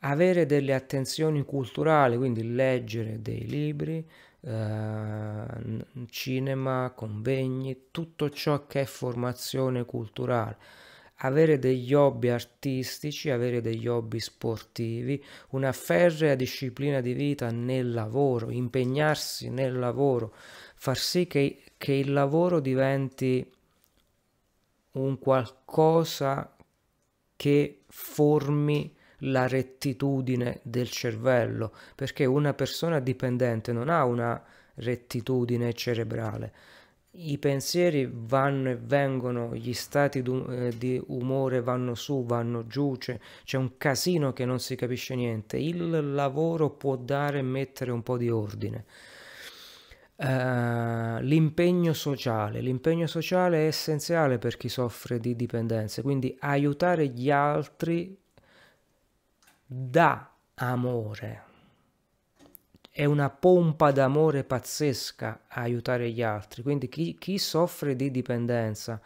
avere 0.00 0.44
delle 0.44 0.74
attenzioni 0.74 1.44
culturali, 1.44 2.16
quindi 2.16 2.52
leggere 2.52 3.22
dei 3.22 3.46
libri, 3.46 4.04
eh, 4.40 5.44
cinema, 6.10 6.92
convegni, 6.96 7.82
tutto 7.92 8.28
ciò 8.28 8.66
che 8.66 8.80
è 8.80 8.86
formazione 8.86 9.84
culturale, 9.84 10.56
avere 11.18 11.58
degli 11.58 11.94
hobby 11.94 12.28
artistici, 12.28 13.30
avere 13.30 13.60
degli 13.60 13.88
hobby 13.88 14.20
sportivi, 14.20 15.22
una 15.50 15.72
ferrea 15.72 16.34
disciplina 16.34 17.00
di 17.00 17.12
vita 17.12 17.50
nel 17.50 17.92
lavoro, 17.92 18.50
impegnarsi 18.50 19.50
nel 19.50 19.78
lavoro, 19.78 20.34
far 20.74 20.96
sì 20.96 21.26
che, 21.26 21.62
che 21.76 21.92
il 21.92 22.12
lavoro 22.12 22.60
diventi 22.60 23.50
un 24.92 25.18
qualcosa 25.18 26.54
che 27.36 27.80
formi 27.88 28.94
la 29.22 29.48
rettitudine 29.48 30.60
del 30.62 30.90
cervello, 30.90 31.72
perché 31.94 32.24
una 32.24 32.54
persona 32.54 33.00
dipendente 33.00 33.72
non 33.72 33.88
ha 33.88 34.04
una 34.04 34.40
rettitudine 34.74 35.72
cerebrale. 35.72 36.52
I 37.20 37.36
pensieri 37.38 38.08
vanno 38.08 38.70
e 38.70 38.76
vengono, 38.76 39.52
gli 39.52 39.72
stati 39.72 40.22
eh, 40.22 40.72
di 40.78 41.02
umore 41.08 41.60
vanno 41.60 41.96
su, 41.96 42.24
vanno 42.24 42.68
giù, 42.68 42.94
c'è, 42.96 43.18
c'è 43.42 43.56
un 43.56 43.76
casino 43.76 44.32
che 44.32 44.44
non 44.44 44.60
si 44.60 44.76
capisce 44.76 45.16
niente. 45.16 45.56
Il 45.56 46.14
lavoro 46.14 46.70
può 46.70 46.94
dare 46.94 47.40
e 47.40 47.42
mettere 47.42 47.90
un 47.90 48.04
po' 48.04 48.16
di 48.16 48.30
ordine. 48.30 48.84
Uh, 50.14 51.18
l'impegno 51.20 51.92
sociale. 51.92 52.60
L'impegno 52.60 53.08
sociale 53.08 53.64
è 53.64 53.66
essenziale 53.66 54.38
per 54.38 54.56
chi 54.56 54.68
soffre 54.68 55.18
di 55.18 55.34
dipendenze, 55.34 56.02
quindi 56.02 56.36
aiutare 56.38 57.08
gli 57.08 57.32
altri 57.32 58.16
dà 59.66 60.30
amore. 60.54 61.47
È 62.98 63.04
una 63.04 63.30
pompa 63.30 63.92
d'amore 63.92 64.42
pazzesca 64.42 65.42
a 65.46 65.60
aiutare 65.60 66.10
gli 66.10 66.20
altri. 66.20 66.62
Quindi 66.62 66.88
chi, 66.88 67.16
chi 67.16 67.38
soffre 67.38 67.94
di 67.94 68.10
dipendenza 68.10 69.00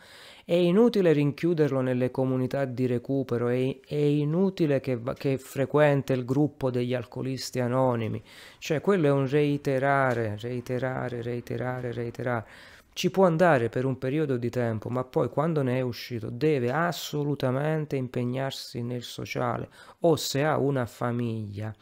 è 0.46 0.54
inutile 0.54 1.12
rinchiuderlo 1.12 1.82
nelle 1.82 2.10
comunità 2.10 2.64
di 2.64 2.86
recupero, 2.86 3.48
è, 3.48 3.80
è 3.86 3.94
inutile 3.94 4.80
che, 4.80 4.98
che 5.18 5.36
frequenta 5.36 6.14
il 6.14 6.24
gruppo 6.24 6.70
degli 6.70 6.94
alcolisti 6.94 7.60
anonimi. 7.60 8.22
Cioè 8.56 8.80
quello 8.80 9.08
è 9.08 9.10
un 9.10 9.28
reiterare, 9.28 10.38
reiterare, 10.40 11.20
reiterare, 11.20 11.92
reiterare 11.92 12.46
ci 12.94 13.10
può 13.10 13.26
andare 13.26 13.68
per 13.68 13.84
un 13.84 13.98
periodo 13.98 14.38
di 14.38 14.48
tempo, 14.48 14.88
ma 14.88 15.04
poi 15.04 15.28
quando 15.28 15.62
ne 15.62 15.76
è 15.78 15.80
uscito 15.82 16.30
deve 16.30 16.70
assolutamente 16.72 17.96
impegnarsi 17.96 18.82
nel 18.82 19.02
sociale 19.02 19.68
o 20.00 20.16
se 20.16 20.44
ha 20.44 20.58
una 20.58 20.84
famiglia, 20.86 21.74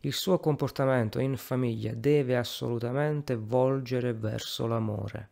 il 0.00 0.12
suo 0.12 0.38
comportamento 0.38 1.18
in 1.18 1.36
famiglia 1.36 1.92
deve 1.94 2.36
assolutamente 2.36 3.34
volgere 3.34 4.12
verso 4.12 4.66
l'amore, 4.66 5.30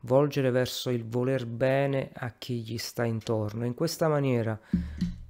volgere 0.00 0.50
verso 0.50 0.90
il 0.90 1.04
voler 1.04 1.46
bene 1.46 2.10
a 2.14 2.30
chi 2.38 2.60
gli 2.60 2.78
sta 2.78 3.04
intorno. 3.04 3.64
In 3.64 3.74
questa 3.74 4.08
maniera 4.08 4.58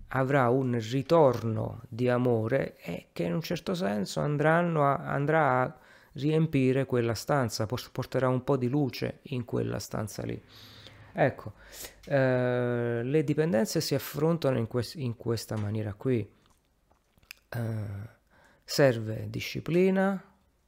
avrà 0.08 0.48
un 0.50 0.78
ritorno 0.78 1.82
di 1.88 2.08
amore 2.08 2.76
e 2.78 3.08
che 3.12 3.24
in 3.24 3.34
un 3.34 3.42
certo 3.42 3.74
senso 3.74 4.20
andranno 4.20 4.84
a, 4.84 4.96
andrà 4.96 5.62
a 5.62 5.78
riempire 6.12 6.86
quella 6.86 7.14
stanza, 7.14 7.66
porterà 7.66 8.28
un 8.28 8.44
po' 8.44 8.56
di 8.56 8.68
luce 8.68 9.20
in 9.24 9.44
quella 9.44 9.78
stanza 9.78 10.22
lì. 10.22 10.42
Ecco, 11.12 11.54
eh, 12.04 13.00
le 13.02 13.24
dipendenze 13.24 13.80
si 13.80 13.94
affrontano 13.94 14.58
in, 14.58 14.66
quest- 14.66 14.96
in 14.96 15.16
questa 15.16 15.56
maniera 15.56 15.94
qui. 15.94 16.28
Eh, 17.48 18.14
serve 18.68 19.30
disciplina, 19.30 20.20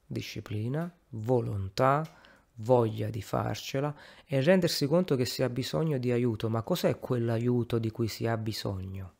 disciplina, 0.07 0.89
volontà, 1.09 2.17
voglia 2.61 3.09
di 3.09 3.21
farcela 3.21 3.93
e 4.25 4.41
rendersi 4.41 4.87
conto 4.87 5.15
che 5.17 5.25
si 5.25 5.43
ha 5.43 5.49
bisogno 5.49 5.97
di 5.97 6.11
aiuto. 6.11 6.49
Ma 6.49 6.63
cos'è 6.63 6.97
quell'aiuto 6.97 7.77
di 7.77 7.91
cui 7.91 8.07
si 8.07 8.25
ha 8.25 8.37
bisogno? 8.37 9.13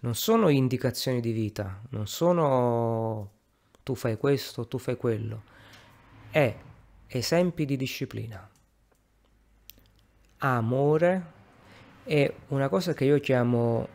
Non 0.00 0.14
sono 0.14 0.48
indicazioni 0.48 1.20
di 1.20 1.32
vita, 1.32 1.82
non 1.90 2.08
sono 2.08 3.30
tu 3.82 3.94
fai 3.94 4.16
questo, 4.16 4.66
tu 4.66 4.78
fai 4.78 4.96
quello. 4.96 5.42
È 6.30 6.56
esempi 7.08 7.66
di 7.66 7.76
disciplina. 7.76 8.48
Amore 10.38 11.32
è 12.04 12.34
una 12.48 12.68
cosa 12.68 12.94
che 12.94 13.04
io 13.04 13.20
chiamo, 13.20 13.86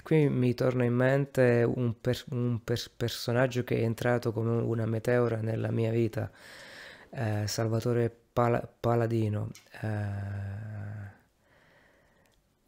e 0.00 0.02
qui 0.02 0.30
mi 0.30 0.54
torna 0.54 0.84
in 0.84 0.94
mente 0.94 1.62
un, 1.62 2.00
per, 2.00 2.24
un 2.30 2.64
per, 2.64 2.80
personaggio 2.96 3.64
che 3.64 3.76
è 3.80 3.82
entrato 3.82 4.32
come 4.32 4.62
una 4.62 4.86
meteora 4.86 5.40
nella 5.42 5.70
mia 5.70 5.90
vita, 5.90 6.30
eh, 7.10 7.44
Salvatore 7.46 8.10
Pal- 8.32 8.66
Paladino. 8.80 9.50
Eh, 9.82 11.18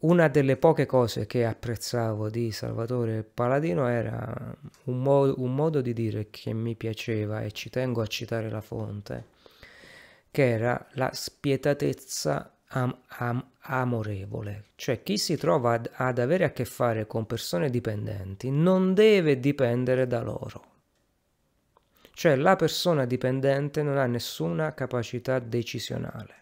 una 0.01 0.27
delle 0.27 0.57
poche 0.57 0.85
cose 0.85 1.25
che 1.25 1.45
apprezzavo 1.45 2.29
di 2.29 2.51
Salvatore 2.51 3.23
Paladino 3.23 3.87
era 3.87 4.55
un, 4.83 5.01
mo- 5.01 5.33
un, 5.35 5.55
modo 5.55 5.81
di 5.81 5.93
dire 5.93 6.29
che 6.29 6.53
mi 6.53 6.75
piaceva 6.75 7.41
e 7.41 7.51
ci 7.51 7.69
tengo 7.71 8.01
a 8.01 8.07
citare 8.07 8.49
la 8.49 8.61
fonte, 8.61 9.25
che 10.29 10.49
era 10.49 10.87
la 10.93 11.09
spietatezza 11.11 12.52
am- 12.73 12.97
am- 13.07 13.45
amorevole. 13.61 14.65
Cioè 14.75 15.01
chi 15.03 15.17
si 15.17 15.35
trova 15.37 15.73
ad-, 15.73 15.89
ad 15.93 16.19
avere 16.19 16.43
a 16.45 16.51
che 16.51 16.65
fare 16.65 17.07
con 17.07 17.25
persone 17.25 17.69
dipendenti 17.69 18.51
non 18.51 18.93
deve 18.93 19.39
dipendere 19.39 20.07
da 20.07 20.21
loro. 20.21 20.65
Cioè 22.13 22.35
la 22.35 22.55
persona 22.55 23.05
dipendente 23.05 23.81
non 23.81 23.97
ha 23.97 24.05
nessuna 24.05 24.73
capacità 24.73 25.39
decisionale 25.39 26.41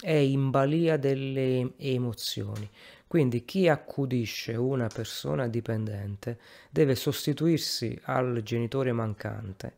è 0.00 0.12
in 0.12 0.50
balia 0.50 0.96
delle 0.96 1.72
emozioni. 1.76 2.68
Quindi 3.06 3.44
chi 3.44 3.68
accudisce 3.68 4.54
una 4.54 4.86
persona 4.86 5.48
dipendente 5.48 6.38
deve 6.70 6.94
sostituirsi 6.94 7.98
al 8.04 8.40
genitore 8.42 8.92
mancante 8.92 9.74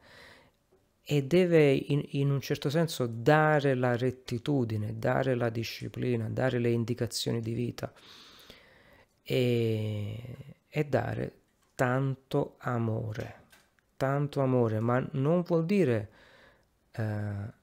e 1.04 1.24
deve 1.24 1.72
in, 1.72 2.02
in, 2.10 2.30
un 2.30 2.40
certo 2.40 2.70
senso 2.70 3.06
dare 3.06 3.74
la 3.74 3.96
rettitudine, 3.96 4.98
dare 4.98 5.34
la 5.34 5.48
disciplina, 5.48 6.28
dare 6.28 6.58
le 6.58 6.70
indicazioni 6.70 7.40
di 7.40 7.52
vita 7.52 7.92
e, 9.22 10.36
e 10.68 10.84
dare 10.84 11.32
tanto 11.74 12.54
amore, 12.58 13.40
tanto 13.96 14.40
amore, 14.40 14.78
ma 14.78 15.04
non 15.12 15.42
vuol 15.42 15.66
dire 15.66 16.10
eh, 16.92 17.60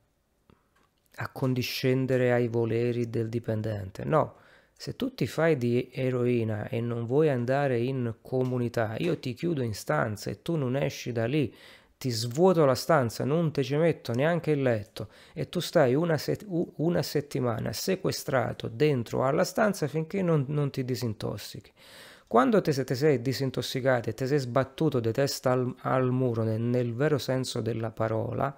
accondiscendere 1.15 2.34
ai 2.34 2.49
voleri 2.49 3.10
del 3.10 3.30
dipendente. 3.30 4.04
No, 4.04 4.36
se 4.73 4.95
tu 4.95 5.13
ti 5.13 5.28
fai 5.28 5.58
di 5.58 5.89
eroina 5.91 6.67
e 6.67 6.82
non 6.82 7.06
vuoi 7.06 7.30
andare 7.30 7.80
in 7.80 8.15
comunità, 8.21 8.95
io 8.97 9.17
ti 9.19 9.34
chiudo 9.34 9.62
in 9.62 9.73
stanza 9.73 10.30
e 10.30 10.41
tu 10.41 10.56
non 10.56 10.75
esci 10.75 11.12
da 11.12 11.25
lì, 11.25 11.54
ti 11.99 12.12
svuoto 12.12 12.63
la 12.63 12.75
stanza, 12.75 13.25
non 13.25 13.51
te 13.51 13.62
ci 13.62 13.75
metto 13.75 14.13
neanche 14.13 14.51
il 14.51 14.62
letto 14.62 15.09
e 15.33 15.49
tu 15.49 15.59
stai 15.59 15.95
una, 15.95 16.17
set- 16.17 16.45
una 16.47 17.01
settimana 17.01 17.73
sequestrato 17.73 18.69
dentro 18.69 19.25
alla 19.25 19.43
stanza 19.43 19.85
finché 19.89 20.21
non, 20.21 20.45
non 20.47 20.69
ti 20.71 20.85
disintossichi. 20.85 21.69
Quando 22.25 22.62
te, 22.62 22.85
te 22.85 22.95
sei 22.95 23.21
disintossicato 23.21 24.09
e 24.09 24.13
ti 24.13 24.25
sei 24.27 24.38
sbattuto 24.38 25.01
di 25.01 25.12
testa 25.12 25.51
al, 25.51 25.75
al 25.81 26.09
muro 26.12 26.43
nel, 26.43 26.62
nel 26.62 26.93
vero 26.93 27.17
senso 27.17 27.59
della 27.59 27.91
parola, 27.91 28.55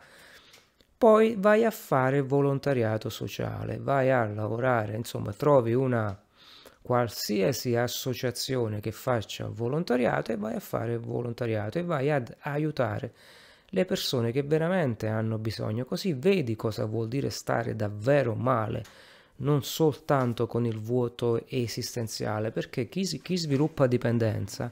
poi 0.95 1.35
vai 1.35 1.65
a 1.65 1.71
fare 1.71 2.21
volontariato 2.21 3.09
sociale, 3.09 3.79
vai 3.79 4.11
a 4.11 4.23
lavorare, 4.27 4.95
insomma, 4.95 5.33
trovi 5.33 5.73
una 5.73 6.15
qualsiasi 6.81 7.75
associazione 7.75 8.79
che 8.79 8.91
faccia 8.91 9.47
volontariato 9.47 10.31
e 10.31 10.37
vai 10.37 10.55
a 10.55 10.59
fare 10.59 10.97
volontariato 10.97 11.77
e 11.79 11.83
vai 11.83 12.11
ad 12.11 12.35
aiutare 12.41 13.13
le 13.73 13.85
persone 13.85 14.31
che 14.31 14.43
veramente 14.43 15.07
hanno 15.07 15.37
bisogno, 15.37 15.85
così 15.85 16.13
vedi 16.13 16.55
cosa 16.55 16.85
vuol 16.85 17.07
dire 17.07 17.29
stare 17.29 17.75
davvero 17.75 18.35
male, 18.35 18.83
non 19.37 19.63
soltanto 19.63 20.45
con 20.45 20.65
il 20.65 20.77
vuoto 20.77 21.45
esistenziale, 21.47 22.51
perché 22.51 22.89
chi, 22.89 23.03
chi 23.21 23.37
sviluppa 23.37 23.87
dipendenza 23.87 24.71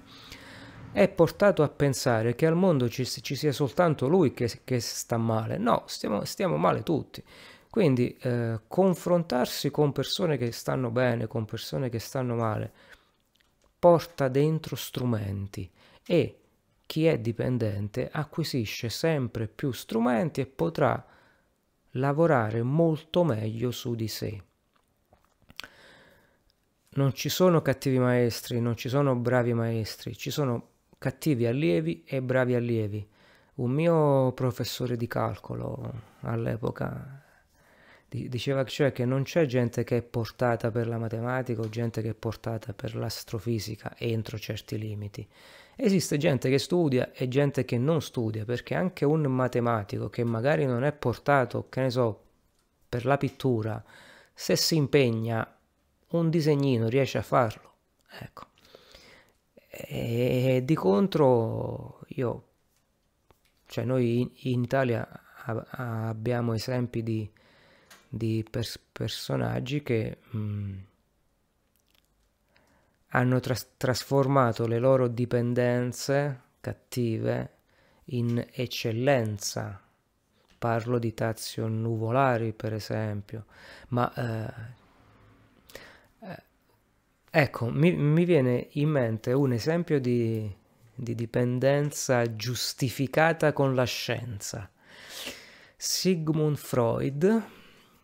è 0.91 1.07
portato 1.07 1.63
a 1.63 1.69
pensare 1.69 2.35
che 2.35 2.45
al 2.45 2.55
mondo 2.55 2.89
ci, 2.89 3.05
ci 3.05 3.35
sia 3.35 3.51
soltanto 3.51 4.07
lui 4.07 4.33
che, 4.33 4.61
che, 4.63 4.79
sta 4.79 5.17
male. 5.17 5.57
No, 5.57 5.83
stiamo, 5.85 6.25
stiamo 6.25 6.57
male 6.57 6.83
tutti. 6.83 7.23
Quindi 7.69 8.17
eh, 8.21 8.61
confrontarsi 8.67 9.69
con 9.69 9.91
persone 9.91 10.37
che 10.37 10.51
stanno 10.51 10.89
bene, 10.89 11.27
con 11.27 11.45
persone 11.45 11.89
che 11.89 11.99
stanno 11.99 12.35
male, 12.35 12.71
porta 13.77 14.27
dentro 14.27 14.75
strumenti 14.75 15.69
e 16.05 16.39
chi 16.85 17.05
è 17.05 17.19
dipendente 17.19 18.09
acquisisce 18.11 18.89
sempre 18.89 19.47
più 19.47 19.71
strumenti 19.71 20.41
e 20.41 20.47
potrà 20.47 21.05
lavorare 21.91 22.63
molto 22.63 23.23
meglio 23.23 23.69
su 23.69 23.93
di 23.93 24.07
sé. 24.07 24.43
Non 26.91 27.13
ci 27.13 27.29
sono 27.29 27.61
cattivi 27.61 27.99
maestri, 27.99 28.59
non 28.59 28.75
ci 28.75 28.89
sono 28.89 29.15
bravi 29.15 29.53
maestri, 29.53 30.17
ci 30.17 30.31
sono 30.31 30.69
cattivi 30.97 31.45
allievi 31.45 32.03
e 32.03 32.23
bravi 32.23 32.55
allievi. 32.55 33.07
Un 33.55 33.71
mio 33.71 34.31
professore 34.33 34.97
di 34.97 35.05
calcolo 35.05 35.93
all'epoca 36.21 37.28
diceva 38.09 38.65
cioè 38.65 38.91
che 38.91 39.05
non 39.05 39.23
c'è 39.23 39.45
gente 39.45 39.83
che 39.83 39.97
è 39.97 40.01
portata 40.01 40.71
per 40.71 40.87
la 40.87 40.97
matematica 40.97 41.61
o 41.61 41.69
gente 41.69 42.01
che 42.01 42.09
è 42.09 42.13
portata 42.15 42.73
per 42.73 42.95
l'astrofisica 42.95 43.95
entro 43.97 44.39
certi 44.39 44.77
limiti. 44.77 45.27
Esiste 45.75 46.17
gente 46.17 46.49
che 46.49 46.57
studia 46.57 47.13
e 47.13 47.29
gente 47.29 47.63
che 47.63 47.77
non 47.77 48.01
studia, 48.01 48.43
perché 48.43 48.75
anche 48.75 49.05
un 49.05 49.21
matematico 49.21 50.09
che 50.09 50.25
magari 50.25 50.65
non 50.65 50.83
è 50.83 50.91
portato, 50.91 51.67
che 51.69 51.79
ne 51.79 51.89
so, 51.89 52.23
per 52.89 53.05
la 53.05 53.15
pittura, 53.15 53.81
se 54.33 54.57
si 54.57 54.75
impegna 54.75 55.57
un 56.09 56.29
disegnino 56.29 56.89
riesce 56.89 57.17
a 57.19 57.21
farlo. 57.21 57.73
Ecco. 58.09 58.47
E 59.69 60.63
di 60.65 60.75
contro 60.75 62.01
io, 62.07 62.47
cioè 63.67 63.85
noi 63.85 64.29
in, 64.51 64.63
Italia 64.63 65.07
abbiamo 65.45 66.53
esempi 66.55 67.03
di, 67.03 67.31
di 68.09 68.45
pers- 68.49 68.79
personaggi 68.91 69.83
che 69.83 70.17
mh, 70.31 70.37
mm, 70.37 70.77
hanno 73.09 73.39
tras- 73.39 73.69
trasformato 73.77 74.67
le 74.67 74.79
loro 74.79 75.07
dipendenze 75.07 76.41
cattive 76.59 77.53
in 78.05 78.45
eccellenza. 78.51 79.81
Parlo 80.57 80.99
di 80.99 81.13
Tazio 81.13 81.67
Nuvolari, 81.67 82.51
per 82.51 82.73
esempio, 82.73 83.45
ma 83.89 84.13
eh, 84.13 84.77
Ecco, 87.31 87.69
mi, 87.69 87.93
mi 87.93 88.25
viene 88.25 88.69
in 88.71 88.89
mente 88.89 89.33
un 89.33 89.53
esempio 89.53 89.99
di, 89.99 90.51
di 90.95 91.13
dipendenza 91.13 92.35
giustificata 92.35 93.53
con 93.53 93.75
la 93.75 93.83
scienza. 93.83 94.67
Sigmund 95.77 96.57
Freud, 96.57 97.43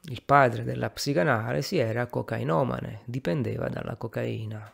il 0.09 0.21
padre 0.23 0.63
della 0.63 0.89
psicanalisi, 0.89 1.77
era 1.77 2.07
cocainomane, 2.07 3.01
dipendeva 3.05 3.67
dalla 3.69 3.95
cocaina. 3.95 4.71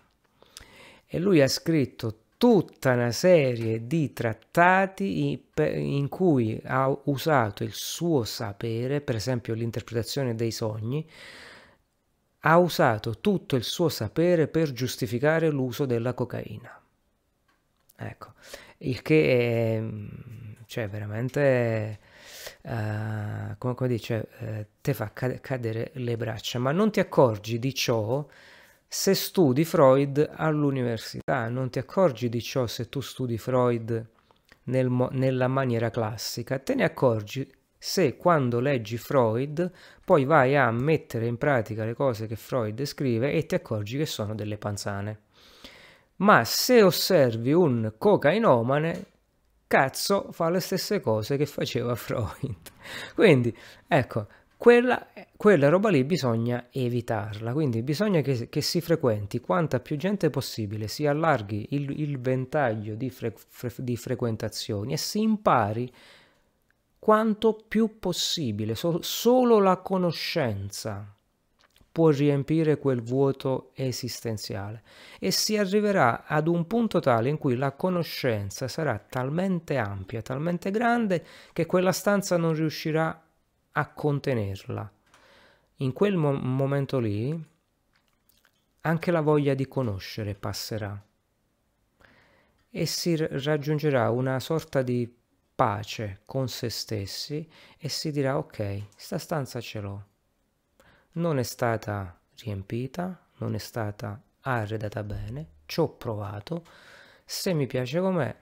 E 1.06 1.20
lui 1.20 1.41
ha 1.41 1.48
scritto 1.48 2.20
tutta 2.38 2.94
una 2.94 3.12
serie 3.12 3.86
di 3.86 4.13
trattati 4.13 5.46
in 5.56 6.10
cui 6.10 6.60
ha 6.65 6.96
usato 7.06 7.63
il 7.63 7.74
suo 7.74 8.24
sapere, 8.24 9.02
per 9.02 9.15
esempio 9.15 9.54
l'interpretazione 9.54 10.34
dei 10.34 10.52
sogni, 10.52 11.08
ha 12.44 12.58
usato 12.58 13.20
tutto 13.20 13.56
il 13.56 13.63
suo 13.63 13.89
sapere 13.89 14.48
per 14.48 14.72
giustificare 14.72 15.50
l'uso 15.50 15.86
della 15.86 16.13
cocaina. 16.13 16.82
Ecco, 17.96 18.34
il 18.80 19.02
che 19.04 19.78
è 19.78 19.84
cioè, 20.72 20.88
veramente, 20.88 22.00
uh, 22.63 23.56
come, 23.58 23.76
come 23.76 23.89
dice, 23.89 24.28
uh, 24.39 24.65
te 24.82 24.93
fa 24.93 25.12
cadere 25.13 25.91
le 25.95 26.17
braccia, 26.17 26.60
ma 26.60 26.71
non 26.71 26.91
ti 26.91 27.00
accorgi 27.00 27.60
di 27.60 27.74
ciò 27.74 28.26
se 28.88 29.13
studi 29.15 29.63
Freud 29.63 30.32
all'università, 30.36 31.47
non 31.47 31.69
ti 31.69 31.80
accorgi 31.80 32.28
di 32.28 32.41
ciò 32.41 32.67
se 32.67 32.89
tu 32.89 33.00
studi 33.00 33.38
Freud 33.38 34.06
nel, 34.63 34.89
nella 35.12 35.47
maniera 35.47 35.89
classica, 35.89 36.60
te 36.60 36.76
ne 36.76 36.84
accorgi 36.84 37.50
se 37.78 38.15
quando 38.15 38.60
leggi 38.60 38.97
Freud 38.97 39.71
poi 40.06 40.26
vai 40.26 40.56
a 40.56 40.69
mettere 40.69 41.26
in 41.26 41.38
pratica 41.38 41.84
le 41.84 41.95
cose 41.95 42.28
che 42.28 42.36
Freud 42.36 42.84
scrive 42.84 43.32
e 43.32 43.45
ti 43.45 43.56
accorgi 43.56 43.97
che 43.97 44.06
sono 44.06 44.36
delle 44.36 44.58
panzane. 44.58 45.21
Ma 46.17 46.43
se 46.43 46.84
osservi 46.84 47.54
un 47.54 47.93
cocainomane, 47.97 49.06
cazzo, 49.71 50.34
fa 50.34 50.49
le 50.49 50.60
stesse 50.60 50.99
cose 50.99 51.38
che 51.38 51.45
faceva 51.45 51.95
Freud. 51.95 52.57
Quindi, 53.15 53.55
ecco, 53.88 54.27
quella, 54.57 55.07
quella 55.38 55.69
roba 55.69 55.89
lì 55.89 56.03
bisogna 56.03 56.67
evitarla, 56.69 57.53
quindi 57.53 57.81
bisogna 57.81 58.19
che, 58.21 58.49
che, 58.49 58.62
si 58.62 58.79
frequenti 58.79 59.39
quanta 59.39 59.79
più 59.79 59.95
gente 59.97 60.29
possibile, 60.29 60.88
si 60.88 61.07
allarghi 61.07 61.67
il, 61.71 61.89
il 61.99 62.19
ventaglio 62.19 62.93
di, 62.95 63.10
fre, 63.10 63.34
fre, 63.36 63.73
di, 63.77 63.95
frequentazioni 63.95 64.93
e 64.93 64.97
si 64.97 65.21
impari 65.21 65.91
quanto 66.99 67.63
più 67.67 67.97
possibile, 67.97 68.75
so, 68.75 69.01
solo 69.01 69.60
la 69.60 69.77
conoscenza 69.77 71.15
può 71.91 72.10
riempire 72.10 72.77
quel 72.77 73.01
vuoto 73.01 73.71
esistenziale 73.73 74.84
e 75.19 75.32
si 75.32 75.58
arriverà 75.58 76.25
ad 76.25 76.47
un 76.47 76.65
punto 76.65 76.99
tale 76.99 77.27
in 77.27 77.38
cui 77.38 77.56
la 77.56 77.73
conoscenza 77.73 78.67
sarà 78.67 78.97
talmente 78.97 79.75
ampia, 79.77 80.21
talmente 80.21 80.71
grande 80.71 81.25
che 81.51 81.65
quella 81.65 81.91
stanza 81.91 82.38
non 82.38 82.54
riuscirà 82.54 83.23
a 83.73 83.88
contenerla. 83.89 84.91
In 85.77 85.93
quel 85.93 86.15
mo- 86.15 86.34
momento 86.34 86.99
lì 86.99 87.49
anche 88.82 89.12
la 89.12 89.21
voglia 89.21 89.54
di 89.54 89.67
conoscere 89.67 90.34
passerà 90.34 90.99
e 92.69 92.86
si 92.86 93.15
raggiungerà 93.17 94.10
una 94.12 94.39
sorta 94.39 94.82
di 94.82 95.13
pace 95.54 96.21
con 96.25 96.47
se 96.47 96.69
stessi 96.69 97.47
e 97.77 97.89
si 97.89 98.12
dirà 98.12 98.38
ok, 98.38 98.88
sta 98.95 99.17
stanza 99.17 99.60
ce 99.60 99.82
l'ho. 99.82 100.11
Non 101.13 101.39
è 101.39 101.43
stata 101.43 102.17
riempita, 102.38 103.28
non 103.38 103.54
è 103.56 103.58
stata 103.58 104.21
arredata 104.41 105.04
bene, 105.04 105.47
ci 105.65 105.80
ho 105.80 105.89
provato, 105.89 106.65
se 107.26 107.54
mi 107.54 107.67
piace 107.67 108.00
com'è 108.00 108.36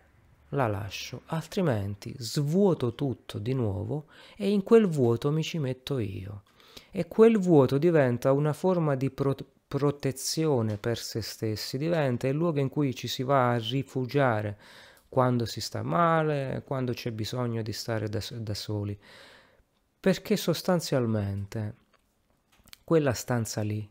la 0.49 0.67
lascio, 0.67 1.21
altrimenti 1.27 2.13
svuoto 2.17 2.95
tutto 2.95 3.39
di 3.39 3.53
nuovo 3.53 4.05
e 4.35 4.49
in 4.49 4.63
quel 4.63 4.87
vuoto 4.87 5.31
mi 5.31 5.43
ci 5.43 5.57
metto 5.57 5.99
io. 5.99 6.43
E 6.91 7.07
quel 7.07 7.37
vuoto 7.37 7.77
diventa 7.77 8.31
una 8.31 8.53
forma 8.53 8.95
di 8.95 9.09
pro- 9.09 9.35
protezione 9.67 10.77
per 10.77 10.97
se 10.97 11.21
stessi, 11.21 11.77
diventa 11.77 12.27
il 12.27 12.35
luogo 12.35 12.59
in 12.59 12.69
cui 12.69 12.95
ci 12.95 13.07
si 13.07 13.23
va 13.23 13.51
a 13.51 13.57
rifugiare 13.57 14.57
quando 15.07 15.45
si 15.45 15.61
sta 15.61 15.83
male, 15.83 16.63
quando 16.65 16.93
c'è 16.93 17.11
bisogno 17.11 17.61
di 17.61 17.73
stare 17.73 18.09
da, 18.09 18.21
da 18.31 18.53
soli. 18.53 18.97
Perché 19.99 20.37
sostanzialmente 20.37 21.75
quella 22.89 23.13
stanza 23.13 23.61
lì 23.61 23.87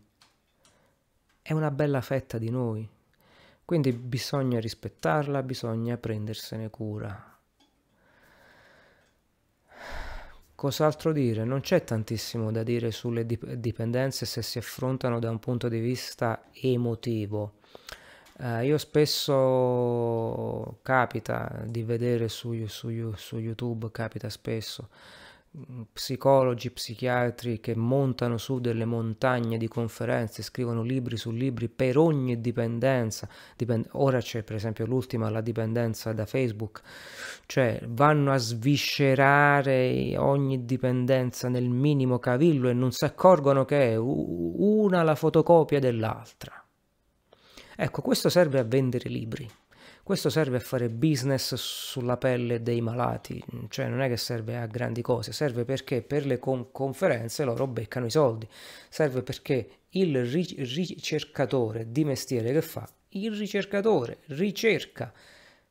è 1.40 1.52
una 1.52 1.70
bella 1.70 2.00
fetta 2.00 2.36
di 2.36 2.50
noi, 2.50 2.84
quindi 3.64 3.92
bisogna 3.92 4.58
rispettarla, 4.58 5.44
bisogna 5.44 5.96
prendersene 5.96 6.68
cura. 6.68 7.38
Cos'altro 10.52 11.12
dire? 11.12 11.44
Non 11.44 11.60
c'è 11.60 11.84
tantissimo 11.84 12.50
da 12.50 12.64
dire 12.64 12.90
sulle 12.90 13.24
dipendenze 13.24 14.26
se 14.26 14.42
si 14.42 14.58
affrontano 14.58 15.20
da 15.20 15.30
un 15.30 15.38
punto 15.38 15.68
di 15.68 15.78
vista 15.78 16.46
emotivo. 16.54 17.58
Uh, 18.38 18.62
io 18.62 18.78
spesso 18.78 19.36
capita 20.82 21.62
di 21.64 21.84
vedere 21.84 22.28
su, 22.28 22.66
su, 22.66 23.12
su 23.14 23.38
YouTube, 23.38 23.92
capita 23.92 24.28
spesso, 24.28 24.88
psicologi, 25.92 26.70
psichiatri 26.70 27.60
che 27.60 27.74
montano 27.74 28.38
su 28.38 28.60
delle 28.60 28.84
montagne 28.84 29.58
di 29.58 29.68
conferenze, 29.68 30.42
scrivono 30.42 30.82
libri 30.82 31.16
su 31.16 31.30
libri 31.30 31.68
per 31.68 31.98
ogni 31.98 32.40
dipendenza. 32.40 33.28
Dipend- 33.56 33.88
ora 33.92 34.20
c'è 34.20 34.42
per 34.42 34.56
esempio 34.56 34.86
l'ultima, 34.86 35.30
la 35.30 35.40
dipendenza 35.40 36.12
da 36.12 36.26
Facebook, 36.26 36.82
cioè 37.46 37.80
vanno 37.86 38.32
a 38.32 38.36
sviscerare 38.36 40.16
ogni 40.16 40.64
dipendenza 40.64 41.48
nel 41.48 41.68
minimo 41.68 42.18
cavillo 42.18 42.68
e 42.68 42.72
non 42.72 42.92
si 42.92 43.04
accorgono 43.04 43.64
che 43.64 43.92
è 43.92 43.96
una 43.96 45.02
la 45.02 45.14
fotocopia 45.14 45.80
dell'altra. 45.80 46.62
Ecco, 47.76 48.02
questo 48.02 48.28
serve 48.28 48.58
a 48.58 48.64
vendere 48.64 49.08
libri. 49.08 49.48
Questo 50.08 50.30
serve 50.30 50.56
a 50.56 50.60
fare 50.60 50.88
business 50.88 51.52
sulla 51.56 52.16
pelle 52.16 52.62
dei 52.62 52.80
malati, 52.80 53.44
cioè 53.68 53.88
non 53.88 54.00
è 54.00 54.08
che 54.08 54.16
serve 54.16 54.56
a 54.56 54.64
grandi 54.64 55.02
cose, 55.02 55.32
serve 55.32 55.66
perché 55.66 56.00
per 56.00 56.24
le 56.24 56.38
con- 56.38 56.72
conferenze 56.72 57.44
loro 57.44 57.66
beccano 57.66 58.06
i 58.06 58.10
soldi, 58.10 58.48
serve 58.88 59.22
perché 59.22 59.68
il 59.90 60.24
ri- 60.24 60.54
ricercatore 60.60 61.92
di 61.92 62.06
mestiere 62.06 62.52
che 62.52 62.62
fa, 62.62 62.88
il 63.10 63.36
ricercatore 63.36 64.20
ricerca 64.28 65.12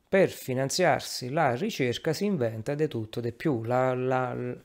per 0.07 0.29
finanziarsi 0.29 1.31
la 1.31 1.55
ricerca 1.55 2.13
si 2.13 2.25
inventa 2.25 2.75
di 2.75 2.87
tutto 2.87 3.19
di 3.19 3.31
più. 3.31 3.63
La, 3.63 3.95
la, 3.95 4.35
la... 4.35 4.55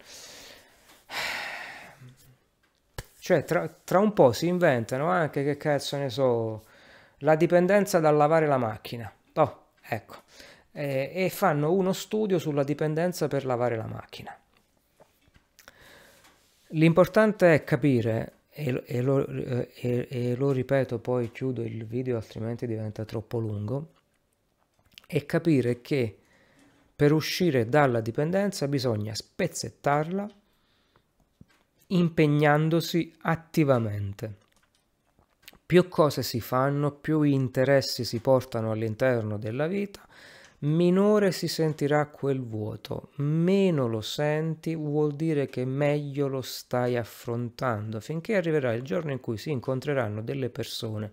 Cioè, 3.19 3.45
tra, 3.45 3.75
tra, 3.83 4.01
un 4.01 4.13
po' 4.13 4.33
si 4.33 4.49
inventano 4.49 5.09
anche, 5.09 5.43
che 5.43 5.57
cazzo 5.57 5.97
ne 5.97 6.11
so, 6.11 6.63
la 7.21 7.37
dipendenza 7.37 8.01
dal 8.01 8.17
lavare 8.17 8.47
la 8.47 8.59
macchina. 8.59 9.11
Oh, 9.35 9.63
Ecco, 9.85 10.23
eh, 10.73 11.11
e 11.15 11.29
fanno 11.29 11.73
uno 11.73 11.93
studio 11.93 12.39
sulla 12.39 12.63
dipendenza 12.63 13.29
per 13.29 13.45
lavare 13.45 13.77
la 13.77 13.87
macchina. 13.87 14.37
L'importante 16.69 17.53
è 17.55 17.65
capire, 17.65 18.33
e, 18.49 18.83
e, 18.87 19.03
lo, 19.03 19.27
e, 19.27 20.07
e 20.09 20.35
lo 20.37 20.53
ripeto, 20.53 20.99
poi 20.99 21.31
chiudo 21.31 21.63
il 21.63 21.85
video 21.85 22.17
altrimenti 22.17 22.67
diventa 22.67 23.05
troppo 23.05 23.39
lungo, 23.39 23.93
è 25.07 25.27
capire 25.27 25.83
che 25.83 26.17
per 26.95 27.13
uscire 27.13 27.69
dalla 27.69 28.01
dipendenza 28.01 28.69
bisogna 28.69 29.15
spezzettarla 29.15 30.31
impegnandosi 31.89 33.13
attivamente 33.23 34.42
più 35.73 35.89
cose 35.89 36.23
si 36.23 36.43
fanno, 36.43 36.91
più 36.91 37.23
interessi 37.23 38.05
si 38.05 38.19
portano 38.19 38.73
all'interno 38.73 39.39
della 39.39 39.67
vita, 39.67 40.07
minore 40.59 41.33
si 41.33 41.49
sentirà 41.49 42.09
quel 42.09 42.43
vuoto. 42.43 43.13
Meno 43.15 43.89
lo 43.89 44.03
senti 44.03 44.75
vuol 44.75 45.15
dire 45.15 45.47
che 45.47 45.65
meglio 45.65 46.29
lo 46.29 46.43
stai 46.43 46.99
affrontando, 46.99 48.01
finché 48.01 48.37
arriverà 48.37 48.75
il 48.75 48.83
giorno 48.83 49.13
in 49.13 49.21
cui 49.21 49.39
si 49.39 49.51
incontreranno 49.51 50.21
delle 50.21 50.51
persone 50.51 51.11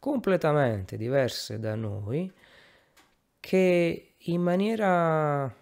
completamente 0.00 0.96
diverse 0.96 1.60
da 1.60 1.76
noi 1.76 2.28
che 3.38 4.14
in 4.16 4.42
maniera 4.42 5.54